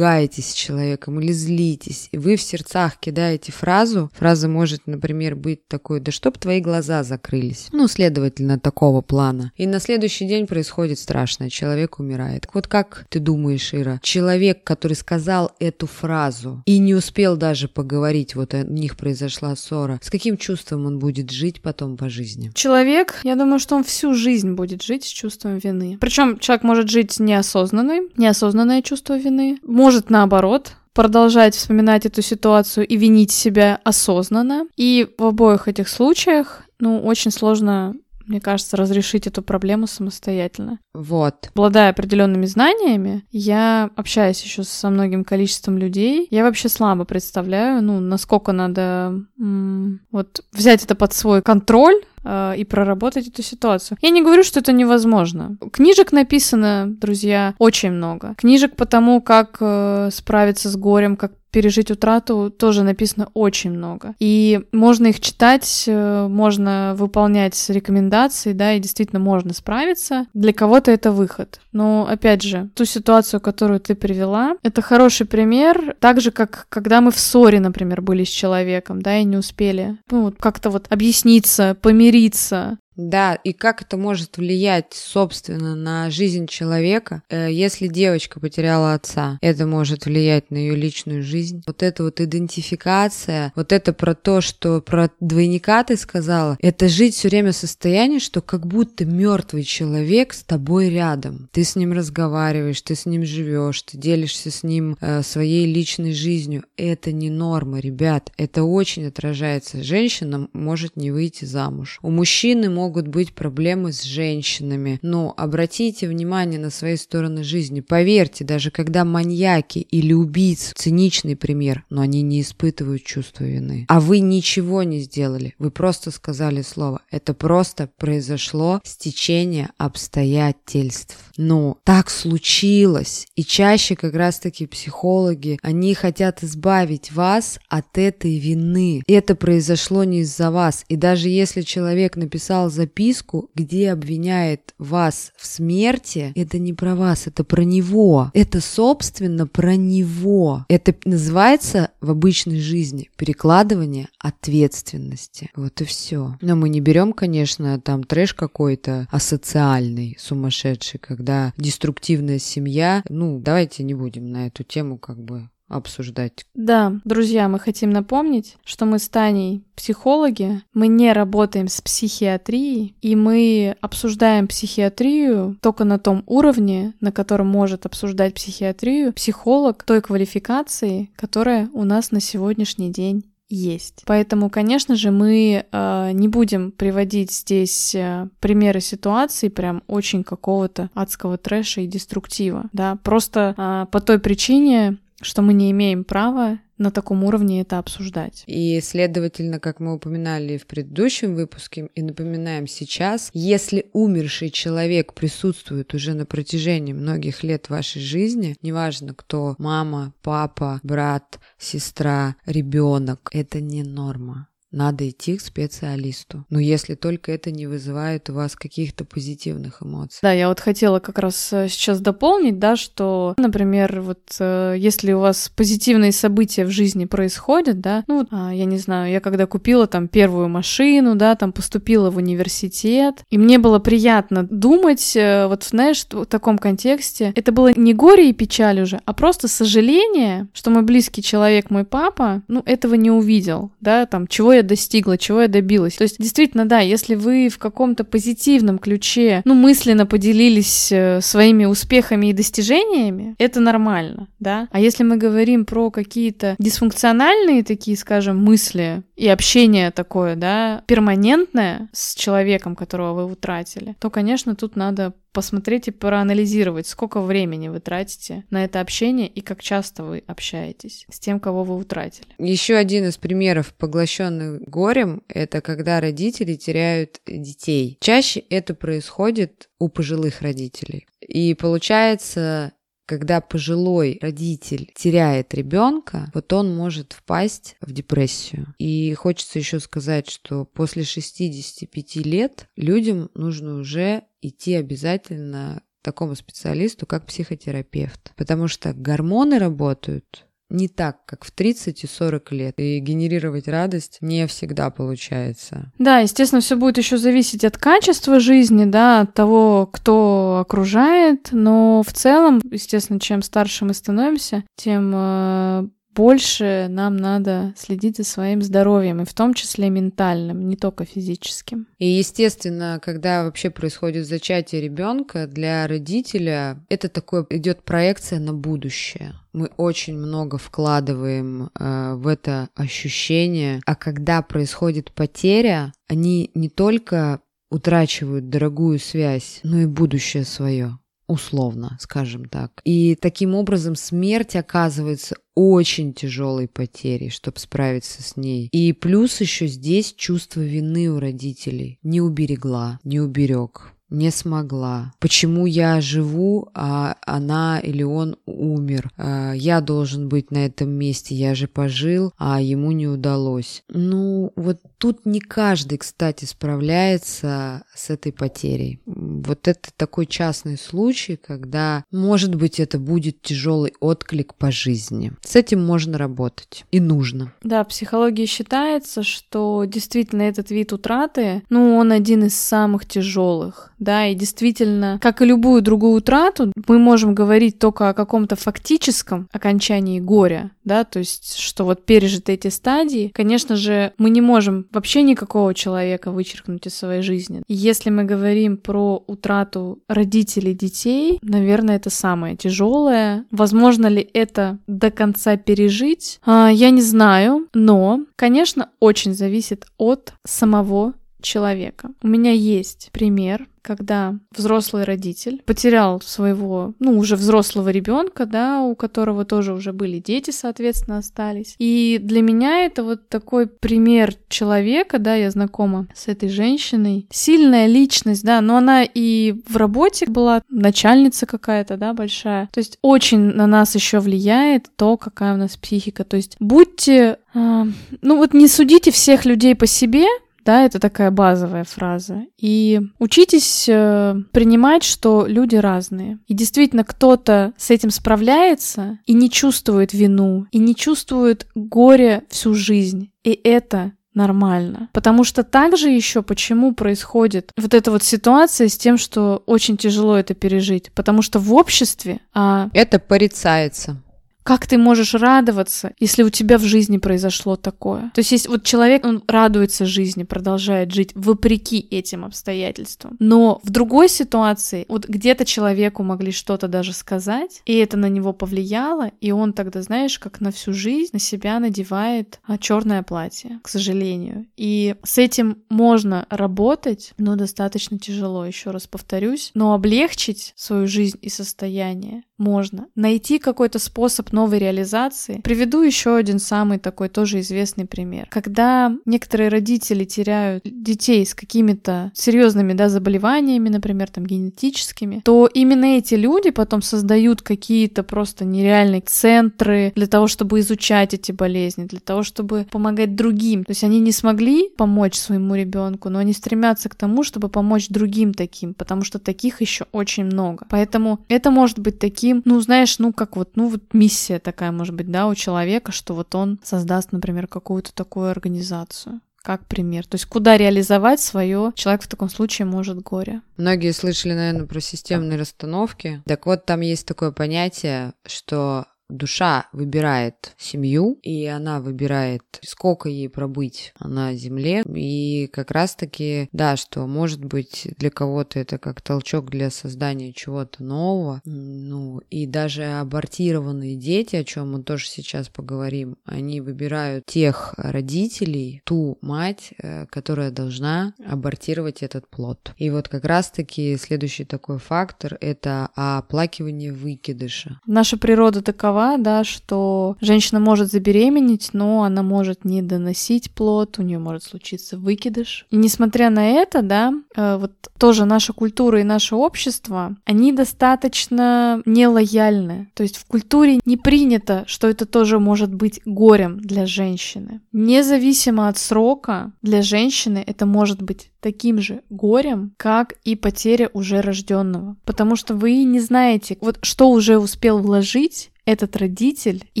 ругаетесь 0.38 0.50
с 0.50 0.54
человеком 0.54 1.20
или 1.20 1.32
злитесь, 1.32 2.08
и 2.12 2.18
вы 2.18 2.36
в 2.36 2.42
сердцах 2.42 2.96
кидаете 2.98 3.52
фразу, 3.52 4.10
фраза 4.14 4.48
может, 4.48 4.86
например, 4.86 5.36
быть 5.36 5.66
такой, 5.68 6.00
да 6.00 6.12
чтоб 6.12 6.38
твои 6.38 6.60
глаза 6.60 7.02
закрылись. 7.02 7.68
Ну, 7.72 7.88
следовательно, 7.88 8.58
такого 8.58 9.00
плана. 9.02 9.52
И 9.56 9.66
на 9.66 9.80
следующий 9.80 10.26
день 10.26 10.46
происходит 10.46 10.98
страшное, 10.98 11.50
человек 11.50 11.98
умирает. 11.98 12.46
Вот 12.54 12.66
как 12.66 13.06
ты 13.08 13.20
думаешь, 13.20 13.74
Ира, 13.74 14.00
человек, 14.02 14.64
который 14.64 14.94
сказал 14.94 15.50
эту 15.60 15.86
фразу 15.86 16.62
и 16.66 16.78
не 16.78 16.94
успел 16.94 17.36
даже 17.36 17.68
поговорить, 17.68 18.34
вот 18.34 18.54
у 18.54 18.58
них 18.58 18.96
произошла 18.96 19.56
ссора, 19.56 19.98
с 20.02 20.10
каким 20.10 20.36
чувством 20.36 20.86
он 20.86 20.98
будет 20.98 21.30
жить 21.30 21.60
потом 21.62 21.96
по 21.96 22.08
жизни? 22.08 22.50
Человек, 22.54 23.20
я 23.24 23.36
думаю, 23.36 23.58
что 23.58 23.76
он 23.76 23.84
всю 23.84 24.14
жизнь 24.14 24.52
будет 24.52 24.82
жить 24.82 25.04
с 25.04 25.08
чувством 25.08 25.58
вины. 25.58 25.98
Причем 26.00 26.38
человек 26.38 26.64
может 26.64 26.88
жить 26.88 27.20
неосознанный, 27.20 28.00
неосознанное 28.16 28.82
чувство 28.82 29.18
вины, 29.18 29.58
может 29.62 30.10
наоборот 30.10 30.27
наоборот, 30.28 30.72
продолжать 30.92 31.54
вспоминать 31.54 32.04
эту 32.04 32.20
ситуацию 32.20 32.86
и 32.86 32.96
винить 32.98 33.30
себя 33.30 33.80
осознанно. 33.82 34.66
И 34.76 35.08
в 35.16 35.24
обоих 35.24 35.68
этих 35.68 35.88
случаях, 35.88 36.64
ну, 36.78 37.00
очень 37.00 37.30
сложно 37.30 37.94
мне 38.28 38.40
кажется, 38.40 38.76
разрешить 38.76 39.26
эту 39.26 39.42
проблему 39.42 39.86
самостоятельно. 39.86 40.78
Вот. 40.94 41.50
Обладая 41.54 41.90
определенными 41.90 42.46
знаниями, 42.46 43.24
я 43.30 43.90
общаюсь 43.96 44.42
еще 44.42 44.62
со 44.62 44.90
многим 44.90 45.24
количеством 45.24 45.78
людей. 45.78 46.28
Я 46.30 46.44
вообще 46.44 46.68
слабо 46.68 47.04
представляю, 47.04 47.82
ну, 47.82 48.00
насколько 48.00 48.52
надо 48.52 49.14
м- 49.38 50.00
вот 50.12 50.42
взять 50.52 50.84
это 50.84 50.94
под 50.94 51.12
свой 51.12 51.42
контроль, 51.42 52.02
э, 52.24 52.54
и 52.56 52.64
проработать 52.64 53.28
эту 53.28 53.42
ситуацию. 53.42 53.96
Я 54.02 54.10
не 54.10 54.22
говорю, 54.22 54.42
что 54.44 54.60
это 54.60 54.72
невозможно. 54.72 55.56
Книжек 55.72 56.12
написано, 56.12 56.86
друзья, 56.88 57.54
очень 57.58 57.92
много. 57.92 58.34
Книжек 58.36 58.76
по 58.76 58.84
тому, 58.86 59.20
как 59.22 59.56
э, 59.60 60.10
справиться 60.12 60.68
с 60.68 60.76
горем, 60.76 61.16
как 61.16 61.32
пережить 61.58 61.90
утрату 61.90 62.50
тоже 62.56 62.84
написано 62.84 63.30
очень 63.34 63.72
много. 63.72 64.14
И 64.20 64.60
можно 64.70 65.08
их 65.08 65.18
читать, 65.18 65.86
э, 65.88 66.28
можно 66.28 66.94
выполнять 66.96 67.68
рекомендации, 67.68 68.52
да, 68.52 68.74
и 68.74 68.78
действительно 68.78 69.18
можно 69.18 69.52
справиться. 69.52 70.26
Для 70.34 70.52
кого-то 70.52 70.92
это 70.92 71.10
выход. 71.10 71.60
Но, 71.72 72.06
опять 72.08 72.42
же, 72.42 72.68
ту 72.76 72.84
ситуацию, 72.84 73.40
которую 73.40 73.80
ты 73.80 73.96
привела, 73.96 74.54
это 74.62 74.82
хороший 74.82 75.26
пример, 75.26 75.96
так 75.98 76.20
же, 76.20 76.30
как 76.30 76.66
когда 76.68 77.00
мы 77.00 77.10
в 77.10 77.18
ссоре, 77.18 77.58
например, 77.58 78.02
были 78.02 78.22
с 78.22 78.28
человеком, 78.28 79.02
да, 79.02 79.18
и 79.18 79.24
не 79.24 79.36
успели, 79.36 79.96
ну, 80.12 80.32
как-то 80.38 80.70
вот 80.70 80.86
объясниться, 80.90 81.76
помириться, 81.82 82.78
да, 82.98 83.36
и 83.36 83.52
как 83.52 83.80
это 83.82 83.96
может 83.96 84.38
влиять, 84.38 84.92
собственно, 84.92 85.76
на 85.76 86.10
жизнь 86.10 86.48
человека, 86.48 87.22
э, 87.30 87.48
если 87.50 87.86
девочка 87.86 88.40
потеряла 88.40 88.94
отца, 88.94 89.38
это 89.40 89.66
может 89.66 90.04
влиять 90.04 90.50
на 90.50 90.56
ее 90.56 90.74
личную 90.74 91.22
жизнь. 91.22 91.62
Вот 91.64 91.84
эта 91.84 92.02
вот 92.02 92.20
идентификация, 92.20 93.52
вот 93.54 93.72
это 93.72 93.92
про 93.92 94.16
то, 94.16 94.40
что 94.40 94.80
про 94.80 95.10
двойника 95.20 95.84
ты 95.84 95.96
сказала, 95.96 96.58
это 96.60 96.88
жить 96.88 97.14
все 97.14 97.28
время 97.28 97.52
в 97.52 97.56
состоянии, 97.56 98.18
что 98.18 98.42
как 98.42 98.66
будто 98.66 99.04
мертвый 99.04 99.62
человек 99.62 100.34
с 100.34 100.42
тобой 100.42 100.90
рядом. 100.90 101.48
Ты 101.52 101.62
с 101.62 101.76
ним 101.76 101.92
разговариваешь, 101.92 102.82
ты 102.82 102.96
с 102.96 103.06
ним 103.06 103.24
живешь, 103.24 103.80
ты 103.82 103.96
делишься 103.96 104.50
с 104.50 104.64
ним 104.64 104.96
э, 105.00 105.22
своей 105.22 105.72
личной 105.72 106.12
жизнью. 106.12 106.64
Это 106.76 107.12
не 107.12 107.30
норма, 107.30 107.78
ребят. 107.78 108.32
Это 108.36 108.64
очень 108.64 109.06
отражается. 109.06 109.84
Женщина 109.84 110.48
может 110.52 110.96
не 110.96 111.12
выйти 111.12 111.44
замуж. 111.44 112.00
У 112.02 112.10
мужчины 112.10 112.68
могут 112.68 112.87
могут 112.88 113.06
быть 113.06 113.34
проблемы 113.34 113.92
с 113.92 114.02
женщинами. 114.02 114.98
Но 115.02 115.34
обратите 115.36 116.08
внимание 116.08 116.58
на 116.58 116.70
свои 116.70 116.96
стороны 116.96 117.44
жизни. 117.44 117.80
Поверьте, 117.80 118.44
даже 118.46 118.70
когда 118.70 119.04
маньяки 119.04 119.80
или 119.80 120.14
убийцы, 120.14 120.72
циничный 120.74 121.36
пример, 121.36 121.84
но 121.90 122.00
они 122.00 122.22
не 122.22 122.40
испытывают 122.40 123.04
чувство 123.04 123.44
вины. 123.44 123.84
А 123.88 124.00
вы 124.00 124.20
ничего 124.20 124.84
не 124.84 125.00
сделали. 125.00 125.54
Вы 125.58 125.70
просто 125.70 126.10
сказали 126.10 126.62
слово. 126.62 127.02
Это 127.10 127.34
просто 127.34 127.90
произошло 127.98 128.80
стечение 128.84 129.68
обстоятельств. 129.76 131.18
Но 131.36 131.76
так 131.84 132.08
случилось. 132.08 133.26
И 133.36 133.44
чаще 133.44 133.96
как 133.96 134.14
раз-таки 134.14 134.66
психологи, 134.66 135.58
они 135.62 135.92
хотят 135.92 136.42
избавить 136.42 137.12
вас 137.12 137.58
от 137.68 137.98
этой 137.98 138.38
вины. 138.38 139.02
Это 139.06 139.34
произошло 139.34 140.04
не 140.04 140.20
из-за 140.20 140.50
вас. 140.50 140.86
И 140.88 140.96
даже 140.96 141.28
если 141.28 141.60
человек 141.60 142.16
написал 142.16 142.70
записку, 142.78 143.50
где 143.56 143.90
обвиняет 143.90 144.74
вас 144.78 145.32
в 145.36 145.46
смерти, 145.46 146.32
это 146.36 146.58
не 146.58 146.72
про 146.72 146.94
вас, 146.94 147.26
это 147.26 147.42
про 147.42 147.62
него. 147.62 148.30
Это, 148.34 148.60
собственно, 148.60 149.48
про 149.48 149.74
него. 149.74 150.64
Это 150.68 150.94
называется 151.04 151.90
в 152.00 152.10
обычной 152.10 152.60
жизни 152.60 153.10
перекладывание 153.16 154.08
ответственности. 154.20 155.50
Вот 155.56 155.80
и 155.80 155.84
все. 155.84 156.36
Но 156.40 156.54
мы 156.54 156.68
не 156.68 156.80
берем, 156.80 157.12
конечно, 157.12 157.80
там 157.80 158.04
трэш 158.04 158.34
какой-то 158.34 159.08
асоциальный, 159.10 160.16
сумасшедший, 160.20 161.00
когда 161.00 161.52
деструктивная 161.56 162.38
семья, 162.38 163.02
ну, 163.08 163.40
давайте 163.40 163.82
не 163.82 163.94
будем 163.94 164.30
на 164.30 164.46
эту 164.46 164.62
тему 164.62 164.98
как 164.98 165.18
бы 165.18 165.48
обсуждать. 165.68 166.46
Да, 166.54 166.94
друзья, 167.04 167.48
мы 167.48 167.58
хотим 167.58 167.90
напомнить, 167.90 168.56
что 168.64 168.86
мы 168.86 168.98
с 168.98 169.08
Таней 169.08 169.62
психологи, 169.76 170.62
мы 170.74 170.88
не 170.88 171.12
работаем 171.12 171.68
с 171.68 171.80
психиатрией, 171.80 172.96
и 173.00 173.14
мы 173.14 173.76
обсуждаем 173.80 174.48
психиатрию 174.48 175.56
только 175.60 175.84
на 175.84 175.98
том 175.98 176.24
уровне, 176.26 176.94
на 177.00 177.12
котором 177.12 177.48
может 177.48 177.86
обсуждать 177.86 178.34
психиатрию 178.34 179.12
психолог 179.12 179.84
той 179.84 180.00
квалификации, 180.00 181.10
которая 181.16 181.68
у 181.72 181.84
нас 181.84 182.10
на 182.10 182.20
сегодняшний 182.20 182.90
день 182.90 183.24
есть. 183.48 184.02
Поэтому, 184.06 184.50
конечно 184.50 184.94
же, 184.94 185.10
мы 185.10 185.64
э, 185.70 186.10
не 186.12 186.28
будем 186.28 186.70
приводить 186.70 187.32
здесь 187.32 187.94
э, 187.94 188.28
примеры 188.40 188.80
ситуаций 188.80 189.48
прям 189.48 189.82
очень 189.86 190.22
какого-то 190.22 190.90
адского 190.94 191.38
трэша 191.38 191.80
и 191.80 191.86
деструктива, 191.86 192.64
да, 192.72 192.96
просто 193.02 193.54
э, 193.56 193.86
по 193.90 194.00
той 194.00 194.18
причине, 194.18 194.98
что 195.20 195.42
мы 195.42 195.52
не 195.52 195.70
имеем 195.70 196.04
права 196.04 196.60
на 196.76 196.90
таком 196.90 197.24
уровне 197.24 197.60
это 197.60 197.78
обсуждать. 197.78 198.44
И, 198.46 198.80
следовательно, 198.80 199.58
как 199.58 199.80
мы 199.80 199.94
упоминали 199.94 200.56
в 200.56 200.66
предыдущем 200.66 201.34
выпуске 201.34 201.88
и 201.94 202.02
напоминаем 202.02 202.66
сейчас, 202.66 203.30
если 203.34 203.86
умерший 203.92 204.50
человек 204.50 205.12
присутствует 205.14 205.92
уже 205.94 206.14
на 206.14 206.24
протяжении 206.24 206.92
многих 206.92 207.42
лет 207.42 207.68
вашей 207.68 208.00
жизни, 208.00 208.56
неважно 208.62 209.14
кто, 209.14 209.56
мама, 209.58 210.14
папа, 210.22 210.80
брат, 210.84 211.40
сестра, 211.58 212.36
ребенок, 212.46 213.28
это 213.32 213.60
не 213.60 213.82
норма 213.82 214.48
надо 214.70 215.08
идти 215.08 215.36
к 215.36 215.40
специалисту. 215.40 216.44
Но 216.50 216.58
если 216.58 216.94
только 216.94 217.32
это 217.32 217.50
не 217.50 217.66
вызывает 217.66 218.28
у 218.28 218.34
вас 218.34 218.54
каких-то 218.54 219.04
позитивных 219.04 219.82
эмоций. 219.82 220.18
Да, 220.22 220.32
я 220.32 220.48
вот 220.48 220.60
хотела 220.60 220.98
как 220.98 221.18
раз 221.18 221.52
э, 221.52 221.68
сейчас 221.68 222.00
дополнить, 222.00 222.58
да, 222.58 222.76
что, 222.76 223.34
например, 223.38 224.00
вот 224.00 224.20
э, 224.38 224.74
если 224.76 225.12
у 225.12 225.20
вас 225.20 225.50
позитивные 225.54 226.12
события 226.12 226.64
в 226.64 226.70
жизни 226.70 227.06
происходят, 227.06 227.80
да, 227.80 228.04
ну, 228.06 228.26
а, 228.30 228.52
я 228.52 228.66
не 228.66 228.78
знаю, 228.78 229.10
я 229.10 229.20
когда 229.20 229.46
купила 229.46 229.86
там 229.86 230.08
первую 230.08 230.48
машину, 230.48 231.14
да, 231.14 231.34
там 231.34 231.52
поступила 231.52 232.10
в 232.10 232.18
университет, 232.18 233.24
и 233.30 233.38
мне 233.38 233.58
было 233.58 233.78
приятно 233.78 234.42
думать, 234.42 235.16
э, 235.16 235.46
вот, 235.46 235.64
знаешь, 235.64 236.04
в 236.10 236.26
таком 236.26 236.58
контексте, 236.58 237.32
это 237.34 237.52
было 237.52 237.72
не 237.74 237.94
горе 237.94 238.30
и 238.30 238.34
печаль 238.34 238.82
уже, 238.82 239.00
а 239.04 239.14
просто 239.14 239.48
сожаление, 239.48 240.48
что 240.52 240.70
мой 240.70 240.82
близкий 240.82 241.22
человек, 241.22 241.70
мой 241.70 241.84
папа, 241.84 242.42
ну, 242.48 242.62
этого 242.66 242.94
не 242.94 243.10
увидел, 243.10 243.72
да, 243.80 244.04
там, 244.06 244.26
чего 244.26 244.57
я 244.58 244.62
достигла, 244.62 245.18
чего 245.18 245.42
я 245.42 245.48
добилась. 245.48 245.96
То 245.96 246.02
есть, 246.02 246.18
действительно, 246.18 246.66
да, 246.66 246.80
если 246.80 247.14
вы 247.14 247.48
в 247.48 247.58
каком-то 247.58 248.04
позитивном 248.04 248.78
ключе, 248.78 249.42
ну, 249.44 249.54
мысленно 249.54 250.06
поделились 250.06 250.92
э, 250.92 251.20
своими 251.20 251.64
успехами 251.64 252.26
и 252.28 252.32
достижениями, 252.32 253.34
это 253.38 253.60
нормально, 253.60 254.28
да. 254.38 254.68
А 254.70 254.80
если 254.80 255.04
мы 255.04 255.16
говорим 255.16 255.64
про 255.64 255.90
какие-то 255.90 256.56
дисфункциональные 256.58 257.64
такие, 257.64 257.96
скажем, 257.96 258.42
мысли 258.42 259.02
и 259.16 259.28
общение 259.28 259.90
такое, 259.90 260.36
да, 260.36 260.82
перманентное 260.86 261.88
с 261.92 262.14
человеком, 262.14 262.76
которого 262.76 263.14
вы 263.14 263.32
утратили, 263.32 263.96
то, 263.98 264.10
конечно, 264.10 264.54
тут 264.54 264.76
надо 264.76 265.14
посмотреть 265.32 265.88
и 265.88 265.90
проанализировать, 265.90 266.86
сколько 266.86 267.20
времени 267.20 267.68
вы 267.68 267.80
тратите 267.80 268.44
на 268.50 268.64
это 268.64 268.80
общение 268.80 269.28
и 269.28 269.40
как 269.40 269.62
часто 269.62 270.04
вы 270.04 270.24
общаетесь 270.26 271.06
с 271.10 271.18
тем, 271.18 271.40
кого 271.40 271.64
вы 271.64 271.76
утратили. 271.76 272.26
Еще 272.38 272.76
один 272.76 273.06
из 273.06 273.16
примеров 273.16 273.74
поглощенных 273.74 274.62
горем– 274.62 275.22
это 275.28 275.60
когда 275.60 276.00
родители 276.00 276.54
теряют 276.54 277.20
детей. 277.26 277.98
Чаще 278.00 278.40
это 278.50 278.74
происходит 278.74 279.68
у 279.78 279.88
пожилых 279.88 280.42
родителей. 280.42 281.06
И 281.20 281.54
получается, 281.54 282.72
когда 283.08 283.40
пожилой 283.40 284.18
родитель 284.20 284.92
теряет 284.94 285.54
ребенка, 285.54 286.30
вот 286.34 286.52
он 286.52 286.76
может 286.76 287.14
впасть 287.14 287.76
в 287.80 287.90
депрессию. 287.90 288.74
И 288.78 289.14
хочется 289.14 289.58
еще 289.58 289.80
сказать, 289.80 290.28
что 290.28 290.66
после 290.66 291.04
65 291.04 292.16
лет 292.16 292.68
людям 292.76 293.30
нужно 293.34 293.76
уже 293.76 294.24
идти 294.42 294.74
обязательно 294.74 295.82
к 296.00 296.04
такому 296.04 296.34
специалисту, 296.34 297.06
как 297.06 297.24
психотерапевт. 297.24 298.32
Потому 298.36 298.68
что 298.68 298.92
гормоны 298.92 299.58
работают 299.58 300.46
не 300.70 300.88
так, 300.88 301.24
как 301.24 301.44
в 301.44 301.50
30 301.50 302.04
и 302.04 302.06
40 302.06 302.52
лет. 302.52 302.74
И 302.78 302.98
генерировать 302.98 303.68
радость 303.68 304.18
не 304.20 304.46
всегда 304.46 304.90
получается. 304.90 305.92
Да, 305.98 306.18
естественно, 306.18 306.60
все 306.60 306.76
будет 306.76 306.98
еще 306.98 307.16
зависеть 307.16 307.64
от 307.64 307.78
качества 307.78 308.40
жизни, 308.40 308.84
да, 308.84 309.22
от 309.22 309.34
того, 309.34 309.88
кто 309.90 310.58
окружает. 310.60 311.48
Но 311.52 312.02
в 312.06 312.12
целом, 312.12 312.60
естественно, 312.70 313.20
чем 313.20 313.42
старше 313.42 313.84
мы 313.84 313.94
становимся, 313.94 314.64
тем 314.76 315.12
э, 315.14 315.88
больше 316.14 316.86
нам 316.90 317.16
надо 317.16 317.74
следить 317.76 318.16
за 318.16 318.24
своим 318.24 318.62
здоровьем, 318.62 319.20
и 319.20 319.24
в 319.24 319.34
том 319.34 319.54
числе 319.54 319.88
ментальным, 319.88 320.68
не 320.68 320.76
только 320.76 321.04
физическим. 321.04 321.86
И, 321.98 322.06
естественно, 322.06 323.00
когда 323.02 323.44
вообще 323.44 323.70
происходит 323.70 324.26
зачатие 324.26 324.80
ребенка, 324.80 325.46
для 325.46 325.86
родителя 325.86 326.84
это 326.88 327.08
такое 327.08 327.46
идет 327.50 327.82
проекция 327.84 328.40
на 328.40 328.52
будущее. 328.52 329.34
Мы 329.52 329.70
очень 329.76 330.16
много 330.16 330.58
вкладываем 330.58 331.70
э, 331.78 332.14
в 332.14 332.26
это 332.26 332.68
ощущение, 332.74 333.80
а 333.86 333.94
когда 333.94 334.42
происходит 334.42 335.12
потеря, 335.12 335.92
они 336.08 336.50
не 336.54 336.68
только 336.68 337.40
утрачивают 337.70 338.48
дорогую 338.48 338.98
связь, 338.98 339.60
но 339.62 339.80
и 339.80 339.86
будущее 339.86 340.44
свое 340.44 340.98
условно, 341.28 341.96
скажем 342.00 342.46
так. 342.46 342.80
И 342.84 343.14
таким 343.14 343.54
образом 343.54 343.94
смерть 343.94 344.56
оказывается 344.56 345.36
очень 345.54 346.12
тяжелой 346.12 346.66
потерей, 346.66 347.30
чтобы 347.30 347.58
справиться 347.58 348.22
с 348.22 348.36
ней. 348.36 348.68
И 348.72 348.92
плюс 348.92 349.40
еще 349.40 349.66
здесь 349.66 350.12
чувство 350.14 350.60
вины 350.60 351.08
у 351.08 351.20
родителей. 351.20 351.98
Не 352.02 352.20
уберегла, 352.20 352.98
не 353.04 353.20
уберег 353.20 353.92
не 354.10 354.30
смогла. 354.30 355.12
Почему 355.18 355.66
я 355.66 356.00
живу, 356.00 356.68
а 356.74 357.16
она 357.26 357.80
или 357.80 358.02
он 358.02 358.36
умер? 358.46 359.10
А, 359.16 359.52
я 359.52 359.80
должен 359.80 360.28
быть 360.28 360.50
на 360.50 360.66
этом 360.66 360.90
месте, 360.90 361.34
я 361.34 361.54
же 361.54 361.68
пожил, 361.68 362.32
а 362.38 362.60
ему 362.60 362.92
не 362.92 363.06
удалось. 363.06 363.82
Ну, 363.88 364.52
вот 364.56 364.80
тут 364.98 365.26
не 365.26 365.40
каждый, 365.40 365.98
кстати, 365.98 366.44
справляется 366.44 367.84
с 367.94 368.10
этой 368.10 368.32
потерей. 368.32 369.00
Вот 369.06 369.68
это 369.68 369.90
такой 369.96 370.26
частный 370.26 370.78
случай, 370.78 371.36
когда, 371.36 372.04
может 372.10 372.54
быть, 372.54 372.80
это 372.80 372.98
будет 372.98 373.42
тяжелый 373.42 373.94
отклик 374.00 374.54
по 374.54 374.70
жизни. 374.70 375.32
С 375.42 375.56
этим 375.56 375.84
можно 375.84 376.18
работать 376.18 376.84
и 376.90 377.00
нужно. 377.00 377.52
Да, 377.62 377.84
в 377.84 377.88
психологии 377.88 378.46
считается, 378.46 379.22
что 379.22 379.84
действительно 379.86 380.42
этот 380.42 380.70
вид 380.70 380.92
утраты, 380.92 381.62
ну, 381.70 381.96
он 381.96 382.12
один 382.12 382.44
из 382.44 382.56
самых 382.58 383.06
тяжелых 383.06 383.92
да, 383.98 384.26
и 384.26 384.34
действительно, 384.34 385.18
как 385.20 385.42
и 385.42 385.44
любую 385.44 385.82
другую 385.82 386.12
утрату, 386.12 386.72
мы 386.86 386.98
можем 386.98 387.34
говорить 387.34 387.78
только 387.78 388.08
о 388.08 388.14
каком-то 388.14 388.56
фактическом 388.56 389.48
окончании 389.52 390.20
горя, 390.20 390.70
да, 390.84 391.04
то 391.04 391.18
есть, 391.18 391.56
что 391.56 391.84
вот 391.84 392.04
пережиты 392.06 392.52
эти 392.52 392.68
стадии, 392.68 393.30
конечно 393.34 393.76
же, 393.76 394.12
мы 394.18 394.30
не 394.30 394.40
можем 394.40 394.86
вообще 394.92 395.22
никакого 395.22 395.74
человека 395.74 396.30
вычеркнуть 396.30 396.86
из 396.86 396.94
своей 396.94 397.22
жизни. 397.22 397.62
Если 397.68 398.10
мы 398.10 398.24
говорим 398.24 398.76
про 398.76 399.22
утрату 399.26 400.00
родителей 400.08 400.74
детей, 400.74 401.38
наверное, 401.42 401.96
это 401.96 402.10
самое 402.10 402.56
тяжелое. 402.56 403.44
Возможно 403.50 404.06
ли 404.06 404.28
это 404.32 404.78
до 404.86 405.10
конца 405.10 405.56
пережить? 405.56 406.40
А, 406.44 406.70
я 406.70 406.90
не 406.90 407.02
знаю, 407.02 407.68
но, 407.74 408.20
конечно, 408.36 408.90
очень 409.00 409.34
зависит 409.34 409.86
от 409.96 410.32
самого 410.46 411.14
человека. 411.40 412.10
У 412.22 412.28
меня 412.28 412.52
есть 412.52 413.10
пример 413.12 413.66
когда 413.88 414.34
взрослый 414.54 415.04
родитель 415.04 415.62
потерял 415.64 416.20
своего, 416.20 416.92
ну, 416.98 417.18
уже 417.18 417.36
взрослого 417.36 417.88
ребенка, 417.88 418.44
да, 418.44 418.82
у 418.82 418.94
которого 418.94 419.46
тоже 419.46 419.72
уже 419.72 419.94
были 419.94 420.18
дети, 420.18 420.50
соответственно, 420.50 421.16
остались. 421.18 421.74
И 421.78 422.18
для 422.22 422.42
меня 422.42 422.84
это 422.84 423.02
вот 423.02 423.30
такой 423.30 423.66
пример 423.66 424.34
человека, 424.50 425.18
да, 425.18 425.36
я 425.36 425.50
знакома 425.50 426.06
с 426.14 426.28
этой 426.28 426.50
женщиной. 426.50 427.26
Сильная 427.30 427.86
личность, 427.86 428.44
да, 428.44 428.60
но 428.60 428.76
она 428.76 429.04
и 429.04 429.54
в 429.66 429.78
работе 429.78 430.26
была 430.26 430.60
начальница 430.68 431.46
какая-то, 431.46 431.96
да, 431.96 432.12
большая. 432.12 432.68
То 432.70 432.80
есть 432.80 432.98
очень 433.00 433.40
на 433.40 433.66
нас 433.66 433.94
еще 433.94 434.20
влияет 434.20 434.90
то, 434.96 435.16
какая 435.16 435.54
у 435.54 435.56
нас 435.56 435.78
психика. 435.78 436.24
То 436.24 436.36
есть 436.36 436.56
будьте, 436.60 437.38
э, 437.54 437.84
ну 438.20 438.36
вот 438.36 438.52
не 438.52 438.68
судите 438.68 439.10
всех 439.12 439.46
людей 439.46 439.74
по 439.74 439.86
себе, 439.86 440.26
да, 440.68 440.84
это 440.84 440.98
такая 440.98 441.30
базовая 441.30 441.84
фраза. 441.84 442.42
И 442.58 443.00
учитесь 443.18 443.88
э, 443.88 444.34
принимать, 444.52 445.02
что 445.02 445.46
люди 445.46 445.76
разные. 445.76 446.40
И 446.46 446.52
действительно, 446.52 447.04
кто-то 447.04 447.72
с 447.78 447.90
этим 447.90 448.10
справляется 448.10 449.18
и 449.24 449.32
не 449.32 449.48
чувствует 449.48 450.12
вину, 450.12 450.66
и 450.70 450.78
не 450.78 450.94
чувствует 450.94 451.66
горе 451.74 452.42
всю 452.50 452.74
жизнь. 452.74 453.30
И 453.44 453.58
это 453.64 454.12
нормально. 454.34 455.08
Потому 455.14 455.42
что 455.42 455.62
также 455.62 456.10
еще 456.10 456.42
почему 456.42 456.92
происходит 456.92 457.72
вот 457.78 457.94
эта 457.94 458.10
вот 458.10 458.22
ситуация 458.22 458.88
с 458.88 458.98
тем, 458.98 459.16
что 459.16 459.62
очень 459.64 459.96
тяжело 459.96 460.36
это 460.36 460.52
пережить. 460.52 461.10
Потому 461.14 461.40
что 461.40 461.60
в 461.60 461.72
обществе... 461.72 462.40
А... 462.52 462.90
Это 462.92 463.18
порицается. 463.18 464.22
Как 464.68 464.86
ты 464.86 464.98
можешь 464.98 465.32
радоваться, 465.32 466.12
если 466.20 466.42
у 466.42 466.50
тебя 466.50 466.76
в 466.76 466.82
жизни 466.82 467.16
произошло 467.16 467.76
такое? 467.76 468.30
То 468.34 468.40
есть, 468.40 468.52
есть 468.52 468.68
вот 468.68 468.82
человек, 468.82 469.24
он 469.24 469.42
радуется 469.48 470.04
жизни, 470.04 470.42
продолжает 470.42 471.10
жить 471.10 471.30
вопреки 471.34 472.06
этим 472.10 472.44
обстоятельствам. 472.44 473.34
Но 473.38 473.80
в 473.82 473.88
другой 473.88 474.28
ситуации, 474.28 475.06
вот 475.08 475.26
где-то 475.26 475.64
человеку 475.64 476.22
могли 476.22 476.52
что-то 476.52 476.86
даже 476.86 477.14
сказать, 477.14 477.80
и 477.86 477.94
это 477.94 478.18
на 478.18 478.28
него 478.28 478.52
повлияло, 478.52 479.30
и 479.40 479.52
он 479.52 479.72
тогда, 479.72 480.02
знаешь, 480.02 480.38
как 480.38 480.60
на 480.60 480.70
всю 480.70 480.92
жизнь 480.92 481.30
на 481.32 481.38
себя 481.38 481.80
надевает 481.80 482.60
а, 482.66 482.76
черное 482.76 483.22
платье, 483.22 483.80
к 483.82 483.88
сожалению. 483.88 484.66
И 484.76 485.14
с 485.24 485.38
этим 485.38 485.78
можно 485.88 486.44
работать, 486.50 487.32
но 487.38 487.56
достаточно 487.56 488.18
тяжело, 488.18 488.66
еще 488.66 488.90
раз 488.90 489.06
повторюсь. 489.06 489.70
Но 489.72 489.94
облегчить 489.94 490.74
свою 490.76 491.06
жизнь 491.06 491.38
и 491.40 491.48
состояние 491.48 492.42
можно. 492.58 493.06
Найти 493.14 493.58
какой-то 493.58 493.98
способ 493.98 494.52
новой 494.52 494.78
реализации. 494.78 495.60
Приведу 495.62 496.02
еще 496.02 496.36
один 496.36 496.58
самый 496.58 496.98
такой 496.98 497.28
тоже 497.28 497.60
известный 497.60 498.06
пример. 498.06 498.48
Когда 498.50 499.12
некоторые 499.24 499.68
родители 499.68 500.24
теряют 500.24 500.82
детей 500.84 501.46
с 501.46 501.54
какими-то 501.54 502.32
серьезными 502.34 502.92
да, 502.92 503.08
заболеваниями, 503.08 503.88
например, 503.88 504.28
там 504.30 504.44
генетическими, 504.44 505.40
то 505.44 505.68
именно 505.72 506.16
эти 506.18 506.34
люди 506.34 506.70
потом 506.70 507.02
создают 507.02 507.62
какие-то 507.62 508.22
просто 508.22 508.64
нереальные 508.64 509.22
центры 509.22 510.12
для 510.14 510.26
того, 510.26 510.46
чтобы 510.48 510.80
изучать 510.80 511.34
эти 511.34 511.52
болезни, 511.52 512.04
для 512.04 512.20
того, 512.20 512.42
чтобы 512.42 512.86
помогать 512.90 513.34
другим. 513.36 513.84
То 513.84 513.92
есть 513.92 514.04
они 514.04 514.20
не 514.20 514.32
смогли 514.32 514.90
помочь 514.96 515.36
своему 515.36 515.74
ребенку, 515.74 516.28
но 516.28 516.38
они 516.38 516.52
стремятся 516.52 517.08
к 517.08 517.14
тому, 517.14 517.42
чтобы 517.42 517.68
помочь 517.68 518.08
другим 518.08 518.54
таким, 518.54 518.94
потому 518.94 519.22
что 519.22 519.38
таких 519.38 519.80
еще 519.80 520.06
очень 520.12 520.44
много. 520.44 520.86
Поэтому 520.90 521.40
это 521.48 521.70
может 521.70 521.98
быть 521.98 522.18
таким, 522.48 522.62
ну, 522.64 522.80
знаешь, 522.80 523.18
ну, 523.18 523.32
как 523.32 523.56
вот, 523.56 523.76
ну, 523.76 523.88
вот 523.88 524.02
миссия 524.12 524.58
такая, 524.58 524.92
может 524.92 525.14
быть, 525.14 525.30
да, 525.30 525.48
у 525.48 525.54
человека, 525.54 526.12
что 526.12 526.34
вот 526.34 526.54
он 526.54 526.80
создаст, 526.82 527.32
например, 527.32 527.66
какую-то 527.66 528.12
такую 528.14 528.50
организацию 528.50 529.40
как 529.60 529.84
пример. 529.84 530.26
То 530.26 530.36
есть 530.36 530.46
куда 530.46 530.78
реализовать 530.78 531.40
свое 531.40 531.92
человек 531.94 532.22
в 532.22 532.28
таком 532.28 532.48
случае 532.48 532.86
может 532.86 533.18
горе. 533.20 533.60
Многие 533.76 534.12
слышали, 534.12 534.54
наверное, 534.54 534.86
про 534.86 535.00
системные 535.00 535.58
расстановки. 535.58 536.42
Так 536.46 536.64
вот, 536.64 536.86
там 536.86 537.02
есть 537.02 537.26
такое 537.26 537.50
понятие, 537.50 538.32
что 538.46 539.04
душа 539.28 539.86
выбирает 539.92 540.74
семью, 540.78 541.38
и 541.42 541.66
она 541.66 542.00
выбирает, 542.00 542.62
сколько 542.82 543.28
ей 543.28 543.48
пробыть 543.48 544.12
на 544.20 544.54
земле. 544.54 545.02
И 545.02 545.68
как 545.72 545.90
раз-таки, 545.90 546.68
да, 546.72 546.96
что 546.96 547.26
может 547.26 547.64
быть 547.64 548.08
для 548.18 548.30
кого-то 548.30 548.78
это 548.78 548.98
как 548.98 549.20
толчок 549.20 549.70
для 549.70 549.90
создания 549.90 550.52
чего-то 550.52 551.02
нового. 551.02 551.60
Ну, 551.64 552.40
и 552.50 552.66
даже 552.66 553.04
абортированные 553.04 554.16
дети, 554.16 554.56
о 554.56 554.64
чем 554.64 554.92
мы 554.92 555.02
тоже 555.02 555.26
сейчас 555.26 555.68
поговорим, 555.68 556.36
они 556.44 556.80
выбирают 556.80 557.46
тех 557.46 557.94
родителей, 557.96 559.02
ту 559.04 559.38
мать, 559.40 559.92
э, 559.98 560.26
которая 560.26 560.70
должна 560.70 561.34
абортировать 561.44 562.22
этот 562.22 562.48
плод. 562.48 562.92
И 562.96 563.10
вот 563.10 563.28
как 563.28 563.44
раз-таки 563.44 564.16
следующий 564.16 564.64
такой 564.64 564.98
фактор— 564.98 565.56
это 565.60 566.08
оплакивание 566.14 567.12
выкидыша. 567.12 568.00
Наша 568.06 568.36
природа 568.38 568.82
такова, 568.82 569.17
такова, 569.18 569.38
да, 569.38 569.64
что 569.64 570.36
женщина 570.40 570.80
может 570.80 571.10
забеременеть, 571.10 571.90
но 571.92 572.22
она 572.22 572.42
может 572.42 572.84
не 572.84 573.02
доносить 573.02 573.70
плод, 573.70 574.18
у 574.18 574.22
нее 574.22 574.38
может 574.38 574.64
случиться 574.64 575.16
выкидыш. 575.16 575.86
И 575.90 575.96
несмотря 575.96 576.50
на 576.50 576.66
это, 576.66 577.02
да, 577.02 577.34
э, 577.56 577.76
вот 577.78 577.92
тоже 578.18 578.44
наша 578.44 578.72
культура 578.72 579.20
и 579.20 579.24
наше 579.24 579.54
общество, 579.56 580.36
они 580.44 580.72
достаточно 580.72 582.02
нелояльны. 582.04 583.10
То 583.14 583.22
есть 583.22 583.36
в 583.36 583.46
культуре 583.46 584.00
не 584.04 584.16
принято, 584.16 584.84
что 584.86 585.08
это 585.08 585.26
тоже 585.26 585.58
может 585.58 585.92
быть 585.92 586.20
горем 586.24 586.78
для 586.80 587.06
женщины. 587.06 587.80
Независимо 587.92 588.88
от 588.88 588.98
срока, 588.98 589.72
для 589.82 590.02
женщины 590.02 590.62
это 590.66 590.86
может 590.86 591.22
быть 591.22 591.50
таким 591.60 592.00
же 592.00 592.22
горем, 592.30 592.92
как 592.96 593.34
и 593.44 593.56
потеря 593.56 594.10
уже 594.12 594.40
рожденного. 594.40 595.16
Потому 595.24 595.56
что 595.56 595.74
вы 595.74 596.04
не 596.04 596.20
знаете, 596.20 596.76
вот 596.80 596.98
что 597.02 597.30
уже 597.30 597.58
успел 597.58 597.98
вложить 597.98 598.70
этот 598.88 599.16
родитель. 599.16 599.84
И 599.94 600.00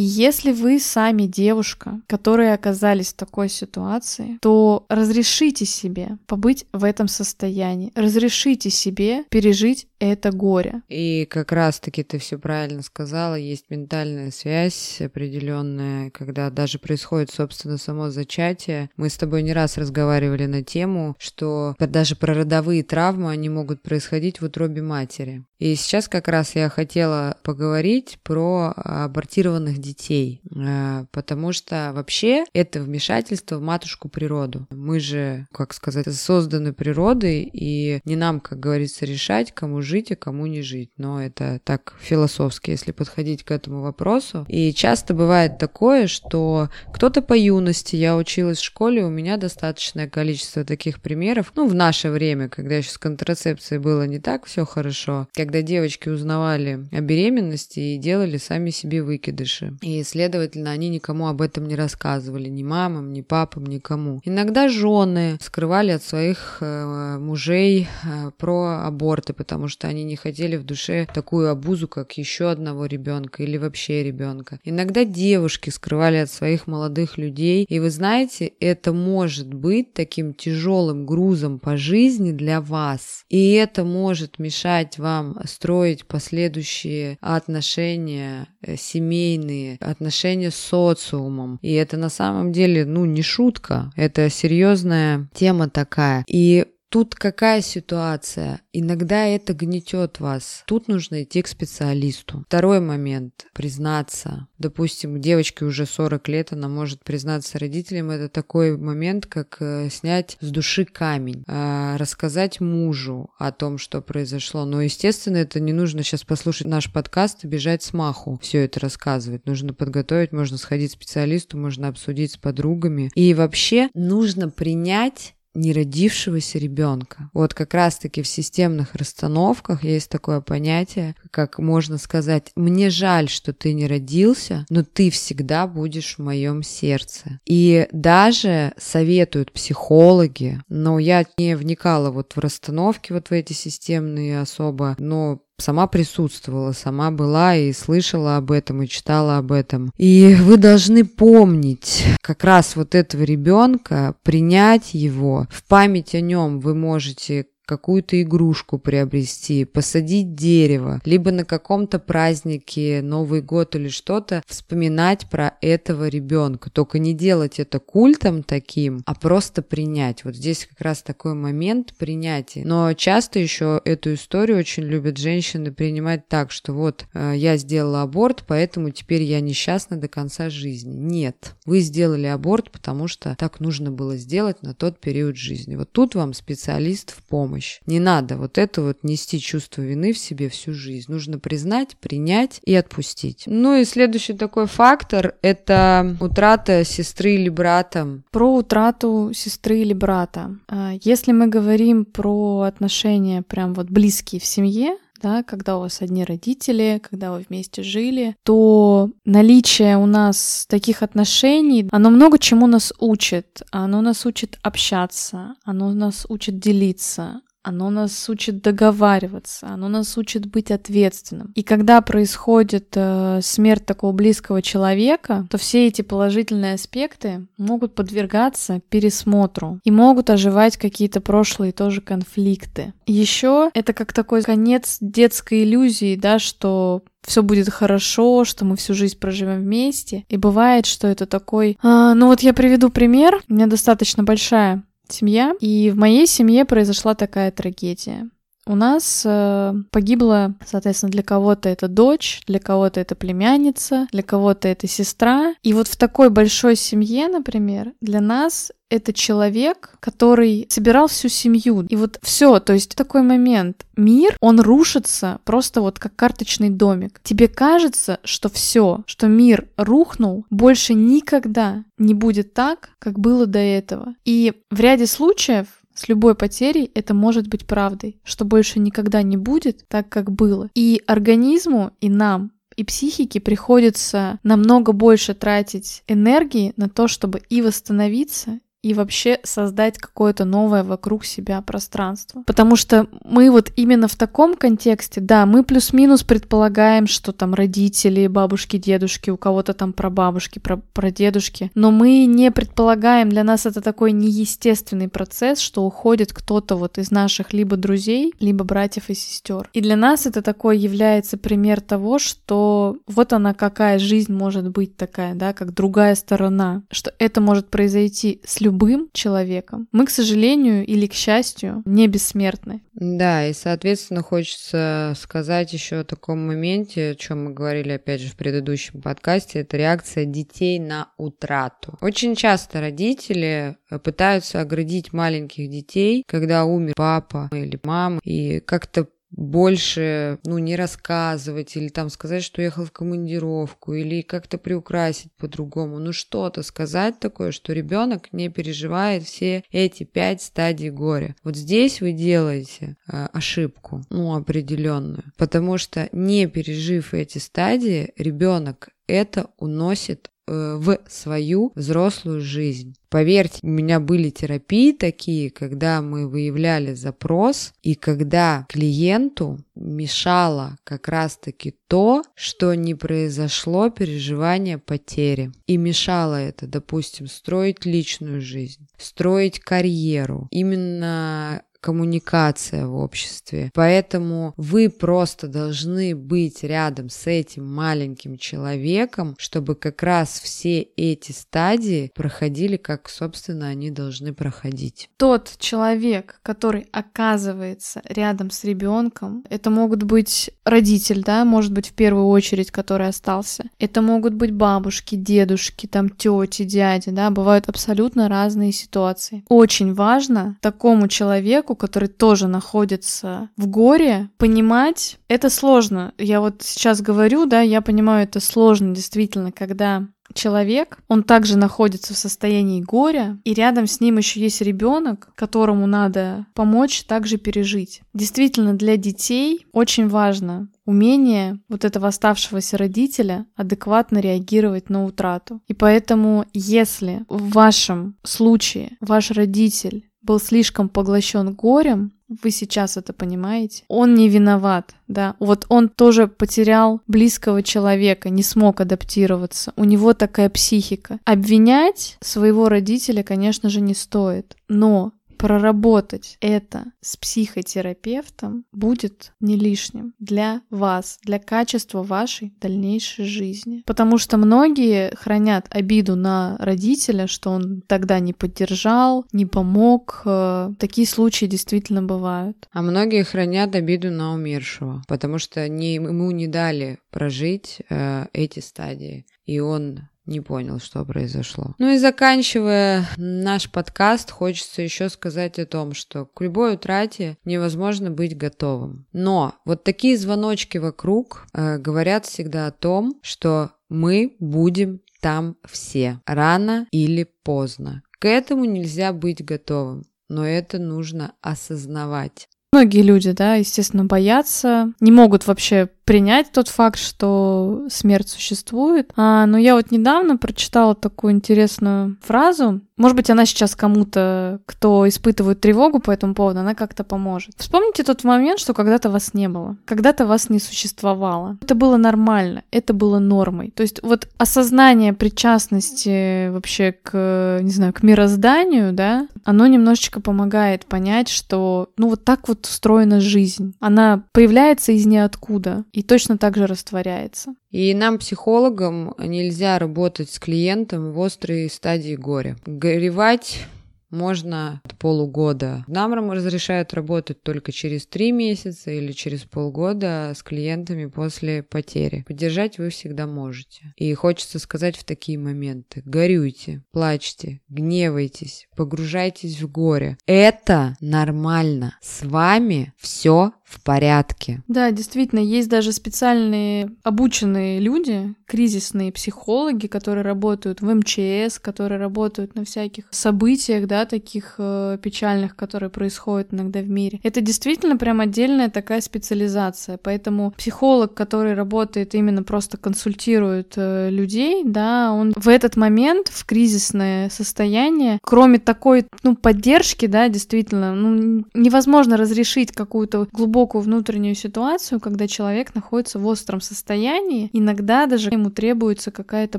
если 0.00 0.50
вы 0.50 0.80
сами 0.80 1.24
девушка, 1.24 2.00
которые 2.06 2.54
оказались 2.54 3.12
в 3.12 3.16
такой 3.16 3.50
ситуации, 3.50 4.38
то 4.40 4.86
разрешите 4.88 5.66
себе 5.66 6.16
побыть 6.26 6.64
в 6.72 6.84
этом 6.84 7.06
состоянии. 7.06 7.92
Разрешите 7.94 8.70
себе 8.70 9.24
пережить 9.28 9.88
это 9.98 10.30
горе. 10.32 10.82
И 10.88 11.26
как 11.28 11.52
раз-таки 11.52 12.02
ты 12.02 12.18
все 12.18 12.38
правильно 12.38 12.80
сказала, 12.82 13.34
есть 13.34 13.66
ментальная 13.68 14.30
связь 14.30 15.02
определенная, 15.02 16.10
когда 16.10 16.48
даже 16.48 16.78
происходит, 16.78 17.30
собственно, 17.30 17.76
само 17.76 18.08
зачатие. 18.08 18.88
Мы 18.96 19.10
с 19.10 19.18
тобой 19.18 19.42
не 19.42 19.52
раз 19.52 19.76
разговаривали 19.76 20.46
на 20.46 20.62
тему, 20.62 21.14
что 21.18 21.74
даже 21.78 22.16
про 22.16 22.32
родовые 22.32 22.82
травмы, 22.84 23.30
они 23.30 23.50
могут 23.50 23.82
происходить 23.82 24.40
в 24.40 24.44
утробе 24.44 24.80
матери. 24.80 25.44
И 25.58 25.74
сейчас 25.74 26.08
как 26.08 26.28
раз 26.28 26.54
я 26.54 26.68
хотела 26.68 27.36
поговорить 27.42 28.18
про 28.22 28.72
абортированных 28.76 29.78
детей, 29.78 30.40
э, 30.54 31.04
потому 31.10 31.52
что 31.52 31.92
вообще 31.94 32.44
это 32.52 32.80
вмешательство 32.80 33.56
в 33.56 33.62
матушку 33.62 34.08
природу. 34.08 34.66
Мы 34.70 35.00
же, 35.00 35.46
как 35.52 35.74
сказать, 35.74 36.06
созданы 36.14 36.72
природой, 36.72 37.48
и 37.52 38.00
не 38.04 38.16
нам, 38.16 38.40
как 38.40 38.60
говорится, 38.60 39.04
решать, 39.04 39.52
кому 39.52 39.82
жить, 39.82 40.12
а 40.12 40.16
кому 40.16 40.46
не 40.46 40.62
жить. 40.62 40.90
Но 40.96 41.22
это 41.22 41.60
так 41.64 41.94
философски, 42.00 42.70
если 42.70 42.92
подходить 42.92 43.42
к 43.42 43.50
этому 43.50 43.82
вопросу. 43.82 44.44
И 44.48 44.72
часто 44.72 45.12
бывает 45.12 45.58
такое, 45.58 46.06
что 46.06 46.70
кто-то 46.92 47.20
по 47.20 47.36
юности, 47.36 47.96
я 47.96 48.16
училась 48.16 48.58
в 48.58 48.64
школе, 48.64 49.04
у 49.04 49.10
меня 49.10 49.36
достаточное 49.36 50.08
количество 50.08 50.64
таких 50.64 51.00
примеров. 51.00 51.52
Ну, 51.56 51.66
в 51.66 51.74
наше 51.74 52.10
время, 52.10 52.48
когда 52.48 52.76
еще 52.76 52.90
с 52.90 52.98
контрацепцией 52.98 53.80
было 53.80 54.06
не 54.06 54.20
так 54.20 54.46
все 54.46 54.64
хорошо, 54.64 55.26
когда 55.48 55.62
девочки 55.62 56.10
узнавали 56.10 56.86
о 56.92 57.00
беременности 57.00 57.80
и 57.80 57.96
делали 57.96 58.36
сами 58.36 58.68
себе 58.68 59.02
выкидыши. 59.02 59.78
И, 59.80 60.02
следовательно, 60.02 60.72
они 60.72 60.90
никому 60.90 61.26
об 61.26 61.40
этом 61.40 61.66
не 61.66 61.74
рассказывали, 61.74 62.50
ни 62.50 62.62
мамам, 62.62 63.14
ни 63.14 63.22
папам, 63.22 63.64
никому. 63.64 64.20
Иногда 64.26 64.68
жены 64.68 65.38
скрывали 65.40 65.92
от 65.92 66.02
своих 66.02 66.58
э, 66.60 67.16
мужей 67.18 67.88
э, 68.04 68.30
про 68.36 68.82
аборты, 68.84 69.32
потому 69.32 69.68
что 69.68 69.88
они 69.88 70.04
не 70.04 70.16
хотели 70.16 70.56
в 70.56 70.64
душе 70.64 71.06
такую 71.14 71.48
обузу, 71.48 71.88
как 71.88 72.18
еще 72.18 72.50
одного 72.50 72.84
ребенка 72.84 73.42
или 73.42 73.56
вообще 73.56 74.04
ребенка. 74.04 74.60
Иногда 74.64 75.06
девушки 75.06 75.70
скрывали 75.70 76.18
от 76.18 76.30
своих 76.30 76.66
молодых 76.66 77.16
людей, 77.16 77.64
и 77.66 77.80
вы 77.80 77.88
знаете, 77.88 78.52
это 78.60 78.92
может 78.92 79.54
быть 79.54 79.94
таким 79.94 80.34
тяжелым 80.34 81.06
грузом 81.06 81.58
по 81.58 81.78
жизни 81.78 82.32
для 82.32 82.60
вас, 82.60 83.24
и 83.30 83.52
это 83.52 83.82
может 83.84 84.38
мешать 84.38 84.98
вам 84.98 85.37
строить 85.46 86.06
последующие 86.06 87.18
отношения 87.20 88.48
э, 88.62 88.76
семейные, 88.76 89.76
отношения 89.80 90.50
с 90.50 90.56
социумом. 90.56 91.58
И 91.62 91.72
это 91.72 91.96
на 91.96 92.08
самом 92.08 92.52
деле, 92.52 92.84
ну, 92.84 93.04
не 93.04 93.22
шутка, 93.22 93.92
это 93.96 94.28
серьезная 94.30 95.28
тема 95.34 95.68
такая. 95.68 96.24
И 96.26 96.66
Тут 96.90 97.14
какая 97.14 97.60
ситуация? 97.60 98.62
Иногда 98.72 99.26
это 99.26 99.52
гнетет 99.52 100.20
вас. 100.20 100.62
Тут 100.66 100.88
нужно 100.88 101.22
идти 101.22 101.42
к 101.42 101.48
специалисту. 101.48 102.44
Второй 102.46 102.80
момент. 102.80 103.46
Признаться. 103.52 104.48
Допустим, 104.56 105.20
девочке 105.20 105.66
уже 105.66 105.84
40 105.84 106.28
лет, 106.28 106.52
она 106.52 106.68
может 106.68 107.04
признаться 107.04 107.58
родителям. 107.58 108.10
Это 108.10 108.30
такой 108.30 108.78
момент, 108.78 109.26
как 109.26 109.58
э, 109.60 109.90
снять 109.90 110.38
с 110.40 110.50
души 110.50 110.86
камень. 110.86 111.44
Э, 111.46 111.96
рассказать 111.98 112.60
мужу 112.60 113.30
о 113.38 113.52
том, 113.52 113.76
что 113.76 114.00
произошло. 114.00 114.64
Но, 114.64 114.80
естественно, 114.80 115.36
это 115.36 115.60
не 115.60 115.74
нужно 115.74 116.02
сейчас 116.02 116.24
послушать 116.24 116.68
наш 116.68 116.90
подкаст 116.90 117.44
и 117.44 117.48
бежать 117.48 117.82
с 117.82 117.92
маху. 117.92 118.38
Все 118.40 118.64
это 118.64 118.80
рассказывать. 118.80 119.44
Нужно 119.44 119.74
подготовить, 119.74 120.32
можно 120.32 120.56
сходить 120.56 120.92
к 120.92 120.94
специалисту, 120.94 121.58
можно 121.58 121.88
обсудить 121.88 122.32
с 122.32 122.36
подругами. 122.38 123.10
И 123.14 123.34
вообще 123.34 123.90
нужно 123.92 124.48
принять 124.48 125.34
неродившегося 125.58 126.58
ребенка. 126.58 127.30
Вот 127.32 127.54
как 127.54 127.74
раз-таки 127.74 128.22
в 128.22 128.28
системных 128.28 128.94
расстановках 128.94 129.84
есть 129.84 130.08
такое 130.10 130.40
понятие, 130.40 131.14
как 131.30 131.58
можно 131.58 131.98
сказать, 131.98 132.52
мне 132.56 132.90
жаль, 132.90 133.28
что 133.28 133.52
ты 133.52 133.74
не 133.74 133.86
родился, 133.86 134.66
но 134.70 134.82
ты 134.82 135.10
всегда 135.10 135.66
будешь 135.66 136.16
в 136.16 136.22
моем 136.22 136.62
сердце. 136.62 137.40
И 137.44 137.88
даже 137.92 138.72
советуют 138.78 139.52
психологи, 139.52 140.60
но 140.68 140.98
я 140.98 141.24
не 141.38 141.56
вникала 141.56 142.10
вот 142.10 142.34
в 142.34 142.38
расстановки 142.38 143.12
вот 143.12 143.28
в 143.28 143.32
эти 143.32 143.52
системные 143.52 144.40
особо, 144.40 144.94
но 144.98 145.40
сама 145.60 145.86
присутствовала, 145.86 146.72
сама 146.72 147.10
была 147.10 147.56
и 147.56 147.72
слышала 147.72 148.36
об 148.36 148.52
этом, 148.52 148.82
и 148.82 148.88
читала 148.88 149.38
об 149.38 149.52
этом. 149.52 149.92
И 149.96 150.36
вы 150.40 150.56
должны 150.56 151.04
помнить 151.04 152.04
как 152.20 152.44
раз 152.44 152.76
вот 152.76 152.94
этого 152.94 153.22
ребенка, 153.22 154.14
принять 154.22 154.94
его, 154.94 155.46
в 155.50 155.64
память 155.64 156.14
о 156.14 156.20
нем 156.20 156.60
вы 156.60 156.74
можете 156.74 157.46
какую-то 157.68 158.20
игрушку 158.22 158.78
приобрести, 158.78 159.66
посадить 159.66 160.34
дерево, 160.34 161.02
либо 161.04 161.30
на 161.30 161.44
каком-то 161.44 161.98
празднике, 161.98 163.02
Новый 163.02 163.42
год 163.42 163.76
или 163.76 163.88
что-то, 163.88 164.42
вспоминать 164.46 165.28
про 165.28 165.54
этого 165.60 166.08
ребенка. 166.08 166.70
Только 166.70 166.98
не 166.98 167.12
делать 167.12 167.60
это 167.60 167.78
культом 167.78 168.42
таким, 168.42 169.02
а 169.04 169.14
просто 169.14 169.60
принять. 169.60 170.24
Вот 170.24 170.34
здесь 170.34 170.66
как 170.66 170.80
раз 170.80 171.02
такой 171.02 171.34
момент 171.34 171.94
принятия. 171.98 172.62
Но 172.64 172.94
часто 172.94 173.38
еще 173.38 173.82
эту 173.84 174.14
историю 174.14 174.58
очень 174.58 174.84
любят 174.84 175.18
женщины 175.18 175.70
принимать 175.70 176.26
так, 176.26 176.50
что 176.50 176.72
вот 176.72 177.04
э, 177.12 177.34
я 177.36 177.58
сделала 177.58 178.00
аборт, 178.00 178.44
поэтому 178.46 178.90
теперь 178.90 179.22
я 179.22 179.40
несчастна 179.42 179.98
до 179.98 180.08
конца 180.08 180.48
жизни. 180.48 180.96
Нет, 180.96 181.54
вы 181.66 181.80
сделали 181.80 182.26
аборт, 182.26 182.70
потому 182.70 183.08
что 183.08 183.36
так 183.38 183.60
нужно 183.60 183.90
было 183.90 184.16
сделать 184.16 184.62
на 184.62 184.72
тот 184.72 185.00
период 185.00 185.36
жизни. 185.36 185.76
Вот 185.76 185.92
тут 185.92 186.14
вам 186.14 186.32
специалист 186.32 187.10
в 187.10 187.22
помощь 187.24 187.57
помощь. 187.58 187.80
Не 187.86 188.00
надо 188.00 188.36
вот 188.36 188.58
это 188.58 188.82
вот 188.82 188.98
нести 189.02 189.40
чувство 189.40 189.82
вины 189.82 190.12
в 190.12 190.18
себе 190.18 190.48
всю 190.48 190.72
жизнь. 190.72 191.10
Нужно 191.10 191.38
признать, 191.38 191.96
принять 192.00 192.60
и 192.64 192.74
отпустить. 192.74 193.44
Ну 193.46 193.76
и 193.76 193.84
следующий 193.84 194.34
такой 194.34 194.66
фактор– 194.66 195.34
это 195.42 196.16
утрата 196.20 196.84
сестры 196.84 197.34
или 197.34 197.48
брата. 197.48 198.22
Про 198.30 198.54
утрату 198.54 199.32
сестры 199.34 199.80
или 199.80 199.92
брата. 199.92 200.56
А, 200.68 200.92
если 201.02 201.32
мы 201.32 201.48
говорим 201.48 202.04
про 202.04 202.62
отношения 202.62 203.42
прям 203.42 203.74
вот 203.74 203.90
близкие 203.90 204.40
в 204.40 204.44
семье, 204.44 204.96
да, 205.22 205.42
когда 205.42 205.76
у 205.76 205.80
вас 205.80 206.00
одни 206.00 206.24
родители, 206.24 207.00
когда 207.08 207.32
вы 207.32 207.44
вместе 207.48 207.82
жили, 207.82 208.36
то 208.44 209.10
наличие 209.24 209.96
у 209.96 210.06
нас 210.06 210.66
таких 210.68 211.02
отношений, 211.02 211.88
оно 211.90 212.10
много 212.10 212.38
чему 212.38 212.66
нас 212.66 212.92
учит. 212.98 213.62
Оно 213.70 214.00
нас 214.00 214.24
учит 214.26 214.58
общаться, 214.62 215.54
оно 215.64 215.92
нас 215.92 216.26
учит 216.28 216.58
делиться, 216.58 217.40
оно 217.62 217.90
нас 217.90 218.28
учит 218.28 218.62
договариваться, 218.62 219.68
оно 219.68 219.88
нас 219.88 220.16
учит 220.16 220.46
быть 220.46 220.70
ответственным. 220.70 221.52
И 221.54 221.62
когда 221.62 222.00
происходит 222.00 222.88
э, 222.94 223.40
смерть 223.42 223.84
такого 223.84 224.12
близкого 224.12 224.62
человека, 224.62 225.46
то 225.50 225.58
все 225.58 225.86
эти 225.86 226.02
положительные 226.02 226.74
аспекты 226.74 227.46
могут 227.58 227.94
подвергаться 227.94 228.80
пересмотру 228.88 229.80
и 229.84 229.90
могут 229.90 230.30
оживать 230.30 230.76
какие-то 230.76 231.20
прошлые 231.20 231.72
тоже 231.72 232.00
конфликты. 232.00 232.94
Еще 233.06 233.70
это 233.74 233.92
как 233.92 234.12
такой 234.12 234.42
конец 234.42 234.98
детской 235.00 235.64
иллюзии, 235.64 236.16
да, 236.16 236.38
что 236.38 237.02
все 237.22 237.42
будет 237.42 237.68
хорошо, 237.68 238.44
что 238.44 238.64
мы 238.64 238.76
всю 238.76 238.94
жизнь 238.94 239.18
проживем 239.18 239.60
вместе. 239.60 240.24
И 240.28 240.36
бывает, 240.36 240.86
что 240.86 241.08
это 241.08 241.26
такой... 241.26 241.76
А, 241.82 242.14
ну 242.14 242.26
вот 242.28 242.40
я 242.40 242.54
приведу 242.54 242.88
пример. 242.88 243.42
У 243.48 243.54
меня 243.54 243.66
достаточно 243.66 244.22
большая 244.22 244.82
семья, 245.12 245.54
и 245.60 245.90
в 245.90 245.96
моей 245.96 246.26
семье 246.26 246.64
произошла 246.64 247.14
такая 247.14 247.50
трагедия. 247.50 248.28
У 248.68 248.74
нас 248.74 249.22
э, 249.24 249.74
погибла, 249.90 250.54
соответственно, 250.66 251.10
для 251.10 251.22
кого-то 251.22 251.70
это 251.70 251.88
дочь, 251.88 252.42
для 252.46 252.60
кого-то 252.60 253.00
это 253.00 253.14
племянница, 253.14 254.06
для 254.12 254.22
кого-то 254.22 254.68
это 254.68 254.86
сестра. 254.86 255.54
И 255.62 255.72
вот 255.72 255.88
в 255.88 255.96
такой 255.96 256.28
большой 256.28 256.76
семье, 256.76 257.28
например, 257.28 257.94
для 258.02 258.20
нас 258.20 258.70
это 258.90 259.12
человек, 259.12 259.96
который 260.00 260.66
собирал 260.68 261.08
всю 261.08 261.28
семью. 261.28 261.86
И 261.88 261.96
вот 261.96 262.18
все, 262.22 262.58
то 262.60 262.72
есть 262.72 262.94
такой 262.94 263.22
момент. 263.22 263.86
Мир, 263.96 264.36
он 264.40 264.60
рушится 264.60 265.40
просто 265.44 265.80
вот 265.80 265.98
как 265.98 266.14
карточный 266.16 266.70
домик. 266.70 267.20
Тебе 267.22 267.48
кажется, 267.48 268.20
что 268.24 268.48
все, 268.48 269.02
что 269.06 269.28
мир 269.28 269.68
рухнул, 269.76 270.44
больше 270.50 270.94
никогда 270.94 271.84
не 271.98 272.14
будет 272.14 272.54
так, 272.54 272.90
как 272.98 273.18
было 273.18 273.46
до 273.46 273.58
этого. 273.58 274.14
И 274.24 274.52
в 274.70 274.80
ряде 274.80 275.06
случаев 275.06 275.66
с 275.98 276.06
любой 276.06 276.36
потерей 276.36 276.92
это 276.94 277.12
может 277.12 277.48
быть 277.48 277.66
правдой, 277.66 278.20
что 278.22 278.44
больше 278.44 278.78
никогда 278.78 279.22
не 279.22 279.36
будет 279.36 279.84
так, 279.88 280.08
как 280.08 280.30
было. 280.30 280.70
И 280.76 281.02
организму, 281.08 281.90
и 282.00 282.08
нам 282.08 282.52
и 282.76 282.84
психике 282.84 283.40
приходится 283.40 284.38
намного 284.44 284.92
больше 284.92 285.34
тратить 285.34 286.04
энергии 286.06 286.72
на 286.76 286.88
то, 286.88 287.08
чтобы 287.08 287.42
и 287.48 287.62
восстановиться, 287.62 288.60
и 288.82 288.94
вообще 288.94 289.40
создать 289.42 289.98
какое-то 289.98 290.44
новое 290.44 290.84
вокруг 290.84 291.24
себя 291.24 291.60
пространство. 291.62 292.44
Потому 292.46 292.76
что 292.76 293.08
мы 293.24 293.50
вот 293.50 293.72
именно 293.74 294.06
в 294.06 294.14
таком 294.14 294.54
контексте, 294.54 295.20
да, 295.20 295.46
мы 295.46 295.64
плюс-минус 295.64 296.22
предполагаем, 296.22 297.08
что 297.08 297.32
там 297.32 297.54
родители, 297.54 298.28
бабушки, 298.28 298.76
дедушки, 298.76 299.30
у 299.30 299.36
кого-то 299.36 299.74
там 299.74 299.92
про 299.92 300.10
бабушки, 300.10 300.60
про, 300.60 301.10
дедушки, 301.10 301.70
но 301.74 301.90
мы 301.90 302.26
не 302.26 302.50
предполагаем, 302.50 303.30
для 303.30 303.42
нас 303.42 303.66
это 303.66 303.80
такой 303.80 304.12
неестественный 304.12 305.08
процесс, 305.08 305.58
что 305.58 305.84
уходит 305.84 306.32
кто-то 306.32 306.76
вот 306.76 306.98
из 306.98 307.10
наших 307.10 307.52
либо 307.52 307.76
друзей, 307.76 308.32
либо 308.38 308.64
братьев 308.64 309.08
и 309.08 309.14
сестер. 309.14 309.68
И 309.72 309.80
для 309.80 309.96
нас 309.96 310.26
это 310.26 310.42
такой 310.42 310.78
является 310.78 311.36
пример 311.36 311.80
того, 311.80 312.18
что 312.18 312.98
вот 313.06 313.32
она 313.32 313.54
какая 313.54 313.98
жизнь 313.98 314.32
может 314.32 314.68
быть 314.68 314.96
такая, 314.96 315.34
да, 315.34 315.52
как 315.52 315.74
другая 315.74 316.14
сторона, 316.14 316.82
что 316.90 317.12
это 317.18 317.40
может 317.40 317.68
произойти 317.68 318.40
с 318.44 318.60
любым 318.60 318.68
человеком. 319.12 319.88
Мы, 319.92 320.06
к 320.06 320.10
сожалению 320.10 320.86
или 320.86 321.06
к 321.06 321.12
счастью, 321.12 321.82
не 321.84 322.06
бессмертны. 322.06 322.82
Да, 322.94 323.46
и, 323.46 323.52
соответственно, 323.52 324.22
хочется 324.22 325.14
сказать 325.16 325.72
еще 325.72 326.00
о 326.00 326.04
таком 326.04 326.46
моменте, 326.46 327.10
о 327.10 327.14
чем 327.14 327.44
мы 327.44 327.52
говорили, 327.52 327.92
опять 327.92 328.20
же, 328.20 328.30
в 328.30 328.36
предыдущем 328.36 329.00
подкасте, 329.00 329.60
это 329.60 329.76
реакция 329.76 330.24
детей 330.24 330.78
на 330.78 331.12
утрату. 331.16 331.96
Очень 332.00 332.34
часто 332.34 332.80
родители 332.80 333.76
э, 333.90 333.98
пытаются 333.98 334.60
оградить 334.60 335.12
маленьких 335.12 335.70
детей, 335.70 336.24
когда 336.26 336.64
умер 336.64 336.94
папа 336.96 337.48
или 337.52 337.78
мама, 337.84 338.20
и 338.24 338.60
как-то 338.60 339.08
больше, 339.30 340.38
ну, 340.44 340.58
не 340.58 340.76
рассказывать 340.76 341.76
или 341.76 341.88
там 341.88 342.08
сказать, 342.08 342.42
что 342.42 342.60
уехал 342.60 342.84
в 342.84 342.92
командировку 342.92 343.94
или 343.94 344.22
как-то 344.22 344.58
приукрасить 344.58 345.32
по-другому. 345.36 345.98
Ну, 345.98 346.12
что-то 346.12 346.62
сказать 346.62 347.18
такое, 347.20 347.52
что 347.52 347.72
ребенок 347.72 348.32
не 348.32 348.48
переживает 348.48 349.24
все 349.24 349.64
эти 349.70 350.04
пять 350.04 350.42
стадий 350.42 350.90
горя. 350.90 351.36
Вот 351.44 351.56
здесь 351.56 352.00
вы 352.00 352.12
делаете 352.12 352.96
э, 353.06 353.26
ошибку, 353.32 354.02
ну, 354.10 354.34
определенную, 354.34 355.24
потому 355.36 355.78
что 355.78 356.08
не 356.12 356.46
пережив 356.46 357.14
эти 357.14 357.38
стадии, 357.38 358.12
ребенок 358.16 358.90
это 359.06 359.50
уносит 359.58 360.30
в 360.48 360.98
свою 361.08 361.72
взрослую 361.74 362.40
жизнь. 362.40 362.94
Поверьте, 363.10 363.60
у 363.62 363.68
меня 363.68 364.00
были 364.00 364.28
терапии 364.28 364.92
такие, 364.92 365.50
когда 365.50 366.02
мы 366.02 366.28
выявляли 366.28 366.92
запрос, 366.92 367.72
и 367.82 367.94
когда 367.94 368.66
клиенту 368.68 369.58
мешало 369.74 370.76
как 370.84 371.08
раз-таки 371.08 371.74
то, 371.88 372.22
что 372.34 372.74
не 372.74 372.94
произошло 372.94 373.88
переживание 373.88 374.76
потери. 374.76 375.52
И 375.66 375.76
мешало 375.78 376.34
это, 376.34 376.66
допустим, 376.66 377.28
строить 377.28 377.86
личную 377.86 378.42
жизнь, 378.42 378.86
строить 378.98 379.60
карьеру. 379.60 380.48
Именно 380.50 381.62
коммуникация 381.80 382.86
в 382.86 382.96
обществе. 382.96 383.70
Поэтому 383.74 384.54
вы 384.56 384.88
просто 384.90 385.48
должны 385.48 386.14
быть 386.14 386.62
рядом 386.62 387.08
с 387.08 387.26
этим 387.26 387.66
маленьким 387.66 388.36
человеком, 388.36 389.36
чтобы 389.38 389.74
как 389.74 390.02
раз 390.02 390.40
все 390.40 390.80
эти 390.80 391.32
стадии 391.32 392.10
проходили, 392.14 392.76
как, 392.76 393.08
собственно, 393.08 393.68
они 393.68 393.90
должны 393.90 394.34
проходить. 394.34 395.08
Тот 395.16 395.56
человек, 395.58 396.40
который 396.42 396.86
оказывается 396.92 398.02
рядом 398.04 398.50
с 398.50 398.64
ребенком, 398.64 399.44
это 399.48 399.70
могут 399.70 400.02
быть 400.02 400.50
родитель, 400.64 401.22
да, 401.22 401.44
может 401.44 401.72
быть, 401.72 401.88
в 401.88 401.92
первую 401.92 402.26
очередь, 402.26 402.70
который 402.70 403.08
остался. 403.08 403.64
Это 403.78 404.02
могут 404.02 404.34
быть 404.34 404.52
бабушки, 404.52 405.14
дедушки, 405.14 405.86
там 405.86 406.08
тети, 406.08 406.64
дяди, 406.64 407.10
да, 407.10 407.30
бывают 407.30 407.68
абсолютно 407.68 408.28
разные 408.28 408.72
ситуации. 408.72 409.44
Очень 409.48 409.94
важно 409.94 410.56
такому 410.60 411.08
человеку, 411.08 411.67
который 411.74 412.08
тоже 412.08 412.48
находится 412.48 413.50
в 413.56 413.66
горе, 413.66 414.30
понимать 414.36 415.18
это 415.28 415.50
сложно. 415.50 416.12
Я 416.18 416.40
вот 416.40 416.62
сейчас 416.62 417.00
говорю, 417.02 417.46
да, 417.46 417.60
я 417.60 417.80
понимаю, 417.80 418.24
это 418.24 418.40
сложно 418.40 418.94
действительно, 418.94 419.52
когда 419.52 420.06
человек, 420.34 420.98
он 421.08 421.22
также 421.22 421.56
находится 421.56 422.14
в 422.14 422.18
состоянии 422.18 422.82
горя, 422.82 423.38
и 423.44 423.54
рядом 423.54 423.86
с 423.86 424.00
ним 424.00 424.18
еще 424.18 424.40
есть 424.40 424.60
ребенок, 424.60 425.30
которому 425.34 425.86
надо 425.86 426.46
помочь 426.54 427.04
также 427.04 427.38
пережить. 427.38 428.02
Действительно, 428.14 428.74
для 428.74 428.96
детей 428.96 429.66
очень 429.72 430.08
важно 430.08 430.68
умение 430.84 431.60
вот 431.68 431.84
этого 431.84 432.08
оставшегося 432.08 432.78
родителя 432.78 433.46
адекватно 433.56 434.18
реагировать 434.18 434.88
на 434.88 435.04
утрату. 435.04 435.60
И 435.66 435.74
поэтому, 435.74 436.46
если 436.54 437.24
в 437.28 437.50
вашем 437.52 438.16
случае 438.22 438.96
ваш 439.00 439.30
родитель 439.30 440.07
был 440.22 440.40
слишком 440.40 440.88
поглощен 440.88 441.54
горем, 441.54 442.12
вы 442.28 442.50
сейчас 442.50 442.98
это 442.98 443.14
понимаете. 443.14 443.84
Он 443.88 444.14
не 444.14 444.28
виноват, 444.28 444.94
да. 445.06 445.34
Вот 445.38 445.64
он 445.70 445.88
тоже 445.88 446.28
потерял 446.28 447.00
близкого 447.06 447.62
человека, 447.62 448.28
не 448.28 448.42
смог 448.42 448.82
адаптироваться. 448.82 449.72
У 449.76 449.84
него 449.84 450.12
такая 450.12 450.50
психика. 450.50 451.20
Обвинять 451.24 452.18
своего 452.20 452.68
родителя, 452.68 453.22
конечно 453.22 453.70
же, 453.70 453.80
не 453.80 453.94
стоит. 453.94 454.56
Но 454.68 455.12
проработать 455.38 456.36
это 456.40 456.86
с 457.00 457.16
психотерапевтом 457.16 458.64
будет 458.72 459.32
не 459.40 459.56
лишним 459.56 460.14
для 460.18 460.62
вас, 460.68 461.18
для 461.22 461.38
качества 461.38 462.02
вашей 462.02 462.52
дальнейшей 462.60 463.24
жизни. 463.24 463.82
Потому 463.86 464.18
что 464.18 464.36
многие 464.36 465.14
хранят 465.14 465.66
обиду 465.70 466.16
на 466.16 466.56
родителя, 466.58 467.26
что 467.26 467.50
он 467.50 467.82
тогда 467.86 468.18
не 468.18 468.32
поддержал, 468.32 469.24
не 469.32 469.46
помог. 469.46 470.22
Э, 470.24 470.70
такие 470.78 471.06
случаи 471.06 471.46
действительно 471.46 472.02
бывают. 472.02 472.68
А 472.72 472.82
многие 472.82 473.22
хранят 473.22 473.74
обиду 473.74 474.10
на 474.10 474.34
умершего, 474.34 475.02
потому 475.06 475.38
что 475.38 475.68
не, 475.68 475.94
ему 475.94 476.30
не 476.32 476.48
дали 476.48 476.98
прожить 477.10 477.80
э, 477.88 478.26
эти 478.32 478.60
стадии. 478.60 479.24
И 479.46 479.60
он 479.60 480.08
не 480.28 480.40
понял, 480.40 480.78
что 480.78 481.04
произошло. 481.04 481.74
Ну 481.78 481.90
и 481.90 481.98
заканчивая 481.98 483.08
наш 483.16 483.70
подкаст, 483.70 484.30
хочется 484.30 484.82
еще 484.82 485.08
сказать 485.08 485.58
о 485.58 485.66
том, 485.66 485.94
что 485.94 486.26
к 486.26 486.40
любой 486.40 486.74
утрате 486.74 487.38
невозможно 487.44 488.10
быть 488.10 488.36
готовым. 488.36 489.06
Но 489.12 489.54
вот 489.64 489.84
такие 489.84 490.16
звоночки 490.16 490.78
вокруг 490.78 491.46
э, 491.52 491.78
говорят 491.78 492.26
всегда 492.26 492.66
о 492.66 492.72
том, 492.72 493.18
что 493.22 493.72
мы 493.88 494.36
будем 494.38 495.00
там 495.20 495.56
все, 495.64 496.20
рано 496.26 496.86
или 496.90 497.26
поздно. 497.42 498.02
К 498.20 498.26
этому 498.26 498.64
нельзя 498.64 499.12
быть 499.12 499.44
готовым, 499.44 500.04
но 500.28 500.46
это 500.46 500.78
нужно 500.78 501.34
осознавать. 501.40 502.48
Многие 502.72 503.02
люди, 503.02 503.32
да, 503.32 503.54
естественно, 503.54 504.04
боятся, 504.04 504.92
не 505.00 505.10
могут 505.10 505.46
вообще 505.46 505.88
принять 506.08 506.52
тот 506.52 506.68
факт, 506.68 506.98
что 506.98 507.84
смерть 507.90 508.30
существует. 508.30 509.12
А, 509.14 509.44
но 509.44 509.58
я 509.58 509.74
вот 509.74 509.90
недавно 509.90 510.38
прочитала 510.38 510.94
такую 510.94 511.34
интересную 511.34 512.16
фразу. 512.22 512.80
Может 512.96 513.14
быть, 513.14 513.28
она 513.28 513.44
сейчас 513.44 513.76
кому-то, 513.76 514.60
кто 514.64 515.06
испытывает 515.06 515.60
тревогу 515.60 516.00
по 516.00 516.10
этому 516.10 516.34
поводу, 516.34 516.60
она 516.60 516.74
как-то 516.74 517.04
поможет. 517.04 517.52
Вспомните 517.58 518.04
тот 518.04 518.24
момент, 518.24 518.58
что 518.58 518.72
когда-то 518.72 519.10
вас 519.10 519.34
не 519.34 519.50
было, 519.50 519.76
когда-то 519.84 520.26
вас 520.26 520.48
не 520.48 520.58
существовало. 520.58 521.58
Это 521.60 521.74
было 521.74 521.98
нормально, 521.98 522.64
это 522.70 522.94
было 522.94 523.18
нормой. 523.18 523.70
То 523.70 523.82
есть 523.82 524.02
вот 524.02 524.28
осознание 524.38 525.12
причастности 525.12 526.48
вообще 526.48 526.92
к, 526.92 527.60
не 527.62 527.70
знаю, 527.70 527.92
к 527.92 528.02
мирозданию, 528.02 528.94
да, 528.94 529.28
оно 529.44 529.66
немножечко 529.66 530.22
помогает 530.22 530.86
понять, 530.86 531.28
что, 531.28 531.90
ну 531.98 532.08
вот 532.08 532.24
так 532.24 532.48
вот 532.48 532.57
устроена 532.66 533.20
жизнь. 533.20 533.74
Она 533.80 534.24
появляется 534.32 534.92
из 534.92 535.06
ниоткуда 535.06 535.84
и 535.92 536.02
точно 536.02 536.38
так 536.38 536.56
же 536.56 536.66
растворяется. 536.66 537.54
И 537.70 537.94
нам, 537.94 538.18
психологам, 538.18 539.14
нельзя 539.18 539.78
работать 539.78 540.30
с 540.30 540.38
клиентом 540.38 541.12
в 541.12 541.20
острой 541.20 541.68
стадии 541.70 542.16
горя. 542.16 542.56
Горевать 542.66 543.66
можно 544.10 544.80
полугода. 544.98 545.84
Нам 545.86 546.14
разрешают 546.30 546.94
работать 546.94 547.42
только 547.42 547.72
через 547.72 548.06
три 548.06 548.32
месяца 548.32 548.90
или 548.90 549.12
через 549.12 549.44
полгода 549.44 550.32
с 550.36 550.42
клиентами 550.42 551.06
после 551.06 551.62
потери. 551.62 552.24
Поддержать 552.26 552.78
вы 552.78 552.90
всегда 552.90 553.26
можете. 553.26 553.92
И 553.96 554.12
хочется 554.14 554.58
сказать 554.58 554.96
в 554.96 555.04
такие 555.04 555.38
моменты. 555.38 556.02
Горюйте, 556.04 556.82
плачьте, 556.92 557.60
гневайтесь, 557.68 558.68
погружайтесь 558.76 559.60
в 559.60 559.70
горе. 559.70 560.18
Это 560.26 560.96
нормально. 561.00 561.96
С 562.00 562.22
вами 562.22 562.92
все 562.98 563.52
в 563.68 563.82
порядке. 563.82 564.62
Да, 564.66 564.90
действительно, 564.90 565.40
есть 565.40 565.68
даже 565.68 565.92
специальные 565.92 566.90
обученные 567.02 567.80
люди, 567.80 568.34
кризисные 568.46 569.12
психологи, 569.12 569.86
которые 569.86 570.24
работают 570.24 570.80
в 570.80 570.92
МЧС, 570.92 571.58
которые 571.58 571.98
работают 571.98 572.54
на 572.54 572.64
всяких 572.64 573.04
событиях, 573.10 573.86
да, 573.86 573.97
таких 574.04 574.54
э, 574.58 574.98
печальных, 575.02 575.56
которые 575.56 575.90
происходят 575.90 576.52
иногда 576.52 576.80
в 576.80 576.88
мире. 576.88 577.20
Это 577.22 577.40
действительно 577.40 577.96
прям 577.96 578.20
отдельная 578.20 578.70
такая 578.70 579.00
специализация. 579.00 579.98
Поэтому 580.02 580.52
психолог, 580.52 581.14
который 581.14 581.54
работает 581.54 582.14
именно 582.14 582.42
просто 582.42 582.76
консультирует 582.76 583.74
э, 583.76 584.10
людей, 584.10 584.62
да, 584.64 585.12
он 585.12 585.32
в 585.36 585.48
этот 585.48 585.76
момент, 585.76 586.28
в 586.28 586.44
кризисное 586.44 587.28
состояние, 587.30 588.18
кроме 588.22 588.58
такой, 588.58 589.06
ну, 589.22 589.36
поддержки, 589.36 590.06
да, 590.06 590.28
действительно, 590.28 590.94
ну, 590.94 591.44
невозможно 591.54 592.16
разрешить 592.16 592.72
какую-то 592.72 593.28
глубокую 593.32 593.48
глубокую 593.58 593.82
внутреннюю 593.82 594.34
ситуацию, 594.34 595.00
когда 595.00 595.26
человек 595.26 595.74
находится 595.74 596.18
в 596.18 596.26
остром 596.26 596.60
состоянии, 596.60 597.50
иногда 597.52 598.06
даже 598.06 598.30
ему 598.30 598.50
требуется 598.50 599.10
какая-то 599.10 599.58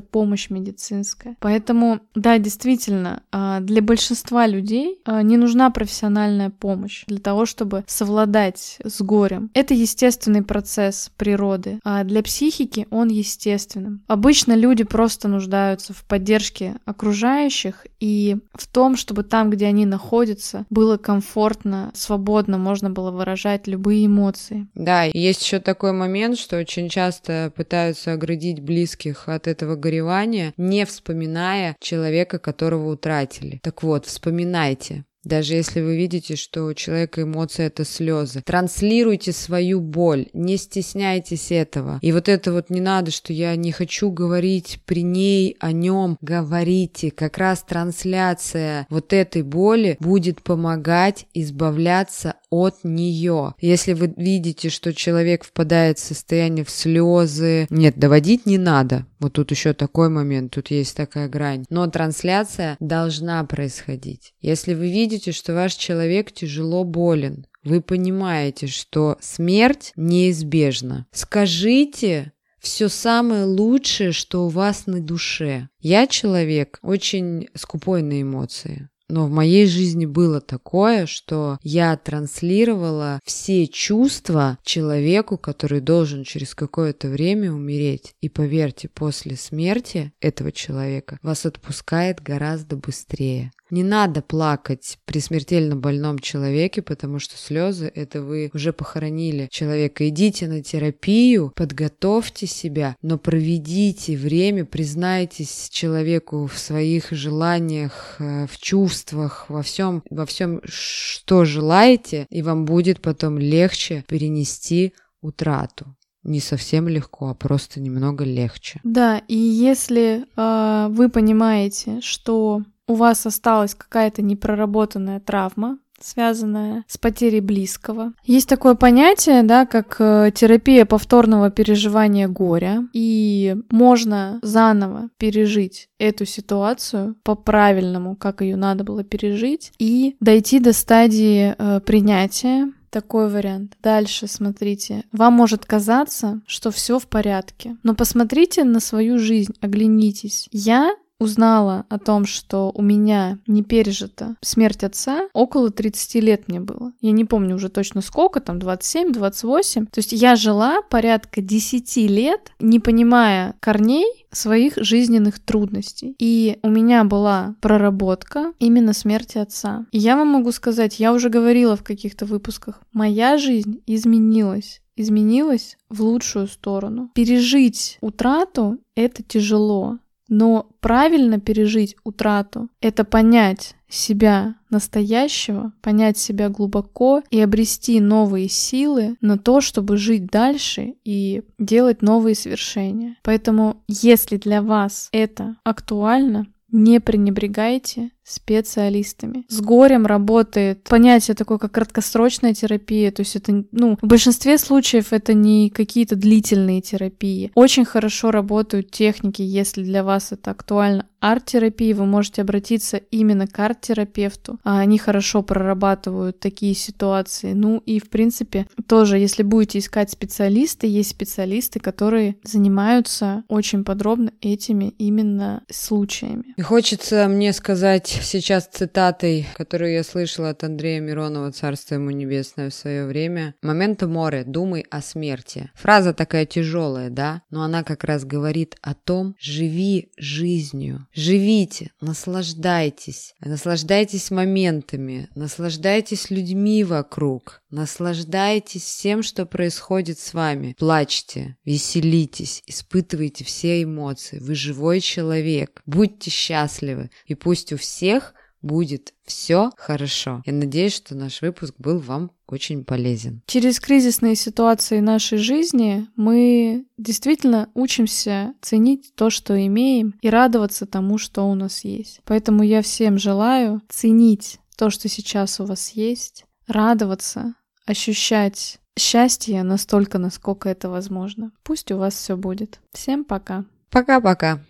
помощь 0.00 0.48
медицинская. 0.50 1.36
Поэтому, 1.40 2.00
да, 2.14 2.38
действительно, 2.38 3.22
а, 3.32 3.60
для 3.60 3.82
большинства 3.82 4.29
людей 4.46 4.98
а, 5.04 5.22
не 5.22 5.36
нужна 5.36 5.70
профессиональная 5.70 6.50
помощь 6.50 7.04
для 7.06 7.18
того, 7.18 7.46
чтобы 7.46 7.84
совладать 7.86 8.78
с 8.84 9.00
горем. 9.02 9.50
Это 9.54 9.74
естественный 9.74 10.42
процесс 10.42 11.10
природы, 11.16 11.80
а 11.84 12.04
для 12.04 12.22
психики 12.22 12.86
он 12.90 13.08
естественным. 13.08 14.02
Обычно 14.06 14.54
люди 14.54 14.84
просто 14.84 15.28
нуждаются 15.28 15.92
в 15.92 16.04
поддержке 16.04 16.76
окружающих 16.84 17.86
и 18.00 18.36
в 18.54 18.66
том, 18.66 18.96
чтобы 18.96 19.22
там, 19.22 19.50
где 19.50 19.66
они 19.66 19.86
находятся, 19.86 20.66
было 20.70 20.96
комфортно, 20.96 21.90
свободно, 21.94 22.58
можно 22.58 22.90
было 22.90 23.10
выражать 23.10 23.66
любые 23.66 24.06
эмоции. 24.06 24.66
Да, 24.74 25.04
есть 25.04 25.42
еще 25.42 25.60
такой 25.60 25.92
момент, 25.92 26.38
что 26.38 26.58
очень 26.58 26.88
часто 26.88 27.52
пытаются 27.54 28.12
оградить 28.12 28.60
близких 28.60 29.28
от 29.28 29.46
этого 29.46 29.76
горевания, 29.76 30.52
не 30.56 30.84
вспоминая 30.86 31.76
человека, 31.80 32.38
которого 32.38 32.92
утратили. 32.92 33.60
Так 33.62 33.82
вот, 33.82 34.06
вспоминайте. 34.20 35.04
Даже 35.22 35.54
если 35.54 35.82
вы 35.82 35.96
видите, 35.96 36.34
что 36.34 36.64
у 36.64 36.72
человека 36.72 37.22
эмоция 37.22 37.66
это 37.66 37.84
слезы. 37.84 38.40
Транслируйте 38.42 39.32
свою 39.32 39.80
боль, 39.80 40.28
не 40.32 40.56
стесняйтесь 40.56 41.52
этого. 41.52 41.98
И 42.00 42.12
вот 42.12 42.28
это 42.28 42.52
вот 42.52 42.70
не 42.70 42.80
надо, 42.80 43.10
что 43.10 43.34
я 43.34 43.54
не 43.56 43.70
хочу 43.70 44.10
говорить 44.10 44.80
при 44.86 45.02
ней 45.02 45.56
о 45.60 45.72
нем. 45.72 46.16
Говорите, 46.22 47.10
как 47.10 47.36
раз 47.36 47.62
трансляция 47.62 48.86
вот 48.88 49.12
этой 49.12 49.42
боли 49.42 49.98
будет 50.00 50.42
помогать 50.42 51.26
избавляться 51.34 52.36
от 52.50 52.84
нее. 52.84 53.54
Если 53.60 53.92
вы 53.92 54.12
видите, 54.16 54.68
что 54.68 54.92
человек 54.92 55.44
впадает 55.44 55.98
в 55.98 56.04
состояние 56.04 56.64
в 56.64 56.70
слезы, 56.70 57.66
нет, 57.70 57.96
доводить 57.96 58.46
не 58.46 58.58
надо. 58.58 59.06
Вот 59.18 59.34
тут 59.34 59.50
еще 59.50 59.72
такой 59.72 60.08
момент, 60.08 60.52
тут 60.52 60.70
есть 60.70 60.96
такая 60.96 61.28
грань. 61.28 61.64
Но 61.70 61.86
трансляция 61.86 62.76
должна 62.80 63.42
происходить. 63.44 64.34
Если 64.40 64.74
вы 64.74 64.90
видите, 64.90 65.32
что 65.32 65.54
ваш 65.54 65.74
человек 65.74 66.32
тяжело 66.32 66.84
болен, 66.84 67.46
вы 67.62 67.80
понимаете, 67.80 68.66
что 68.66 69.16
смерть 69.20 69.92
неизбежна. 69.96 71.06
Скажите 71.12 72.32
все 72.60 72.88
самое 72.88 73.44
лучшее, 73.44 74.12
что 74.12 74.46
у 74.46 74.48
вас 74.48 74.86
на 74.86 75.00
душе. 75.00 75.68
Я 75.80 76.06
человек 76.06 76.78
очень 76.82 77.48
скупой 77.54 78.02
на 78.02 78.20
эмоции. 78.20 78.89
Но 79.10 79.26
в 79.26 79.30
моей 79.30 79.66
жизни 79.66 80.06
было 80.06 80.40
такое, 80.40 81.06
что 81.06 81.58
я 81.62 81.96
транслировала 81.96 83.20
все 83.24 83.66
чувства 83.66 84.58
человеку, 84.62 85.36
который 85.36 85.80
должен 85.80 86.24
через 86.24 86.54
какое-то 86.54 87.08
время 87.08 87.52
умереть. 87.52 88.14
И 88.20 88.28
поверьте, 88.28 88.88
после 88.88 89.36
смерти 89.36 90.12
этого 90.20 90.52
человека 90.52 91.18
вас 91.22 91.44
отпускает 91.44 92.22
гораздо 92.22 92.76
быстрее. 92.76 93.50
Не 93.70 93.84
надо 93.84 94.20
плакать 94.20 94.98
при 95.04 95.20
смертельно 95.20 95.76
больном 95.76 96.18
человеке, 96.18 96.82
потому 96.82 97.20
что 97.20 97.36
слезы 97.36 97.90
это 97.94 98.20
вы 98.20 98.50
уже 98.52 98.72
похоронили 98.72 99.48
человека. 99.50 100.08
Идите 100.08 100.48
на 100.48 100.62
терапию, 100.62 101.52
подготовьте 101.54 102.46
себя, 102.46 102.96
но 103.00 103.16
проведите 103.16 104.16
время, 104.16 104.64
признайтесь 104.64 105.68
человеку 105.70 106.46
в 106.46 106.58
своих 106.58 107.12
желаниях, 107.12 108.16
э, 108.18 108.46
в 108.50 108.58
чувствах, 108.58 108.99
во 109.48 109.62
всем, 109.62 110.02
во 110.10 110.24
всем, 110.26 110.60
что 110.64 111.44
желаете, 111.44 112.26
и 112.30 112.42
вам 112.42 112.64
будет 112.64 113.00
потом 113.00 113.38
легче 113.38 114.04
перенести 114.08 114.94
утрату. 115.20 115.96
не 116.22 116.40
совсем 116.40 116.86
легко, 116.86 117.30
а 117.30 117.34
просто 117.34 117.80
немного 117.80 118.24
легче. 118.24 118.80
Да, 118.84 119.22
и 119.26 119.36
если 119.36 120.26
э, 120.36 120.88
вы 120.90 121.08
понимаете, 121.08 122.00
что 122.02 122.62
у 122.86 122.94
вас 122.94 123.24
осталась 123.24 123.74
какая-то 123.74 124.20
непроработанная 124.20 125.20
травма, 125.20 125.78
связанная 126.00 126.84
с 126.86 126.98
потерей 126.98 127.40
близкого. 127.40 128.12
Есть 128.24 128.48
такое 128.48 128.74
понятие, 128.74 129.42
да, 129.42 129.66
как 129.66 129.96
э, 129.98 130.30
терапия 130.34 130.84
повторного 130.84 131.50
переживания 131.50 132.28
горя, 132.28 132.88
и 132.92 133.56
можно 133.70 134.38
заново 134.42 135.10
пережить 135.18 135.88
эту 135.98 136.24
ситуацию 136.24 137.16
по-правильному, 137.22 138.16
как 138.16 138.40
ее 138.40 138.56
надо 138.56 138.84
было 138.84 139.04
пережить, 139.04 139.72
и 139.78 140.16
дойти 140.20 140.60
до 140.60 140.72
стадии 140.72 141.54
э, 141.56 141.80
принятия 141.80 142.72
такой 142.90 143.28
вариант. 143.28 143.76
Дальше 143.82 144.26
смотрите. 144.26 145.04
Вам 145.12 145.34
может 145.34 145.64
казаться, 145.64 146.40
что 146.46 146.70
все 146.70 146.98
в 146.98 147.06
порядке. 147.06 147.76
Но 147.82 147.94
посмотрите 147.94 148.64
на 148.64 148.80
свою 148.80 149.18
жизнь, 149.18 149.54
оглянитесь. 149.60 150.48
Я 150.52 150.94
узнала 151.20 151.84
о 151.88 151.98
том, 151.98 152.26
что 152.26 152.72
у 152.74 152.82
меня 152.82 153.38
не 153.46 153.62
пережита 153.62 154.36
смерть 154.40 154.82
отца, 154.82 155.28
около 155.32 155.70
30 155.70 156.14
лет 156.16 156.48
мне 156.48 156.58
было. 156.58 156.92
Я 157.00 157.12
не 157.12 157.24
помню 157.24 157.54
уже 157.54 157.68
точно 157.68 158.00
сколько, 158.00 158.40
там 158.40 158.58
27, 158.58 159.12
28. 159.12 159.86
То 159.86 159.98
есть 159.98 160.12
я 160.12 160.34
жила 160.34 160.82
порядка 160.82 161.40
10 161.40 161.96
лет, 162.08 162.52
не 162.58 162.80
понимая 162.80 163.54
корней 163.60 164.26
своих 164.32 164.74
жизненных 164.76 165.38
трудностей. 165.38 166.14
И 166.18 166.58
у 166.62 166.70
меня 166.70 167.04
была 167.04 167.54
проработка 167.60 168.52
именно 168.58 168.92
смерти 168.92 169.38
отца. 169.38 169.86
И 169.92 169.98
я 169.98 170.16
вам 170.16 170.28
могу 170.28 170.52
сказать, 170.52 170.98
я 170.98 171.12
уже 171.12 171.28
говорила 171.28 171.76
в 171.76 171.84
каких-то 171.84 172.26
выпусках, 172.26 172.80
моя 172.92 173.38
жизнь 173.38 173.82
изменилась 173.86 174.80
изменилась 174.96 175.78
в 175.88 176.02
лучшую 176.02 176.46
сторону. 176.46 177.10
Пережить 177.14 177.96
утрату— 178.02 178.78
это 178.94 179.22
тяжело. 179.22 179.98
Но 180.30 180.68
правильно 180.80 181.40
пережить 181.40 181.96
утрату— 182.04 182.68
это 182.80 183.04
понять 183.04 183.74
себя 183.88 184.54
настоящего, 184.70 185.72
понять 185.82 186.16
себя 186.16 186.48
глубоко 186.48 187.22
и 187.30 187.40
обрести 187.40 188.00
новые 188.00 188.48
силы 188.48 189.16
на 189.20 189.36
то, 189.36 189.60
чтобы 189.60 189.96
жить 189.96 190.26
дальше 190.28 190.94
и 191.04 191.42
делать 191.58 192.00
новые 192.00 192.36
свершения. 192.36 193.16
Поэтому, 193.24 193.82
если 193.88 194.36
для 194.36 194.62
вас 194.62 195.08
это 195.10 195.56
актуально, 195.64 196.46
не 196.70 197.00
пренебрегайте 197.00 198.12
специалистами. 198.30 199.44
С 199.48 199.60
горем 199.60 200.06
работает 200.06 200.84
понятие 200.84 201.34
такое, 201.34 201.58
как 201.58 201.72
краткосрочная 201.72 202.54
терапия, 202.54 203.10
то 203.10 203.20
есть 203.20 203.36
это, 203.36 203.64
ну, 203.72 203.98
в 204.00 204.06
большинстве 204.06 204.58
случаев 204.58 205.12
это 205.12 205.34
не 205.34 205.70
какие-то 205.70 206.16
длительные 206.16 206.80
терапии. 206.80 207.50
Очень 207.54 207.84
хорошо 207.84 208.30
работают 208.30 208.90
техники, 208.90 209.42
если 209.42 209.82
для 209.82 210.04
вас 210.04 210.32
это 210.32 210.50
актуально. 210.50 211.06
Арт-терапии 211.20 211.92
вы 211.92 212.06
можете 212.06 212.40
обратиться 212.42 212.96
именно 212.96 213.46
к 213.46 213.58
арт-терапевту. 213.58 214.58
А 214.64 214.80
они 214.80 214.98
хорошо 214.98 215.42
прорабатывают 215.42 216.40
такие 216.40 216.74
ситуации. 216.74 217.52
Ну 217.52 217.82
и, 217.84 218.00
в 218.00 218.08
принципе, 218.08 218.66
тоже, 218.86 219.18
если 219.18 219.42
будете 219.42 219.80
искать 219.80 220.10
специалисты, 220.10 220.86
есть 220.86 221.10
специалисты, 221.10 221.78
которые 221.78 222.36
занимаются 222.42 223.44
очень 223.48 223.84
подробно 223.84 224.32
этими 224.40 224.94
именно 224.98 225.62
случаями. 225.70 226.54
И 226.56 226.62
хочется 226.62 227.28
мне 227.28 227.52
сказать 227.52 228.19
сейчас 228.22 228.66
цитатой, 228.66 229.46
которую 229.54 229.92
я 229.92 230.04
слышала 230.04 230.50
от 230.50 230.64
Андрея 230.64 231.00
Миронова, 231.00 231.52
царство 231.52 231.94
ему 231.94 232.10
небесное, 232.10 232.70
в 232.70 232.74
свое 232.74 233.06
время. 233.06 233.54
«Момента 233.62 234.06
море, 234.06 234.44
думай 234.44 234.84
о 234.90 235.00
смерти». 235.00 235.70
Фраза 235.74 236.12
такая 236.12 236.46
тяжелая, 236.46 237.10
да? 237.10 237.42
Но 237.50 237.62
она 237.62 237.82
как 237.82 238.04
раз 238.04 238.24
говорит 238.24 238.76
о 238.82 238.94
том, 238.94 239.34
живи 239.38 240.10
жизнью. 240.16 241.06
Живите, 241.12 241.90
наслаждайтесь. 242.00 243.34
Наслаждайтесь 243.40 244.30
моментами, 244.30 245.28
наслаждайтесь 245.34 246.30
людьми 246.30 246.84
вокруг, 246.84 247.59
наслаждайтесь 247.70 248.82
всем, 248.82 249.22
что 249.22 249.46
происходит 249.46 250.18
с 250.18 250.34
вами. 250.34 250.74
Плачьте, 250.78 251.56
веселитесь, 251.64 252.62
испытывайте 252.66 253.44
все 253.44 253.82
эмоции. 253.82 254.38
Вы 254.38 254.54
живой 254.54 255.00
человек. 255.00 255.82
Будьте 255.86 256.30
счастливы. 256.30 257.10
И 257.26 257.34
пусть 257.34 257.72
у 257.72 257.76
всех 257.76 258.34
будет 258.62 259.14
все 259.24 259.70
хорошо. 259.76 260.42
Я 260.44 260.52
надеюсь, 260.52 260.94
что 260.94 261.14
наш 261.14 261.40
выпуск 261.40 261.74
был 261.78 261.98
вам 261.98 262.30
очень 262.46 262.84
полезен. 262.84 263.42
Через 263.46 263.80
кризисные 263.80 264.34
ситуации 264.34 265.00
нашей 265.00 265.38
жизни 265.38 266.06
мы 266.16 266.84
действительно 266.98 267.70
учимся 267.74 268.54
ценить 268.60 269.14
то, 269.14 269.30
что 269.30 269.54
имеем, 269.66 270.14
и 270.20 270.28
радоваться 270.28 270.86
тому, 270.86 271.16
что 271.16 271.48
у 271.48 271.54
нас 271.54 271.84
есть. 271.84 272.20
Поэтому 272.24 272.62
я 272.62 272.82
всем 272.82 273.18
желаю 273.18 273.80
ценить 273.88 274.58
то, 274.76 274.90
что 274.90 275.08
сейчас 275.08 275.60
у 275.60 275.64
вас 275.64 275.90
есть, 275.90 276.44
радоваться, 276.66 277.54
ощущать 277.90 278.78
счастье 278.98 279.62
настолько, 279.62 280.18
насколько 280.18 280.68
это 280.68 280.88
возможно. 280.88 281.52
Пусть 281.62 281.90
у 281.92 281.98
вас 281.98 282.14
все 282.14 282.36
будет. 282.36 282.80
Всем 282.92 283.24
пока. 283.24 283.64
Пока-пока. 283.90 284.60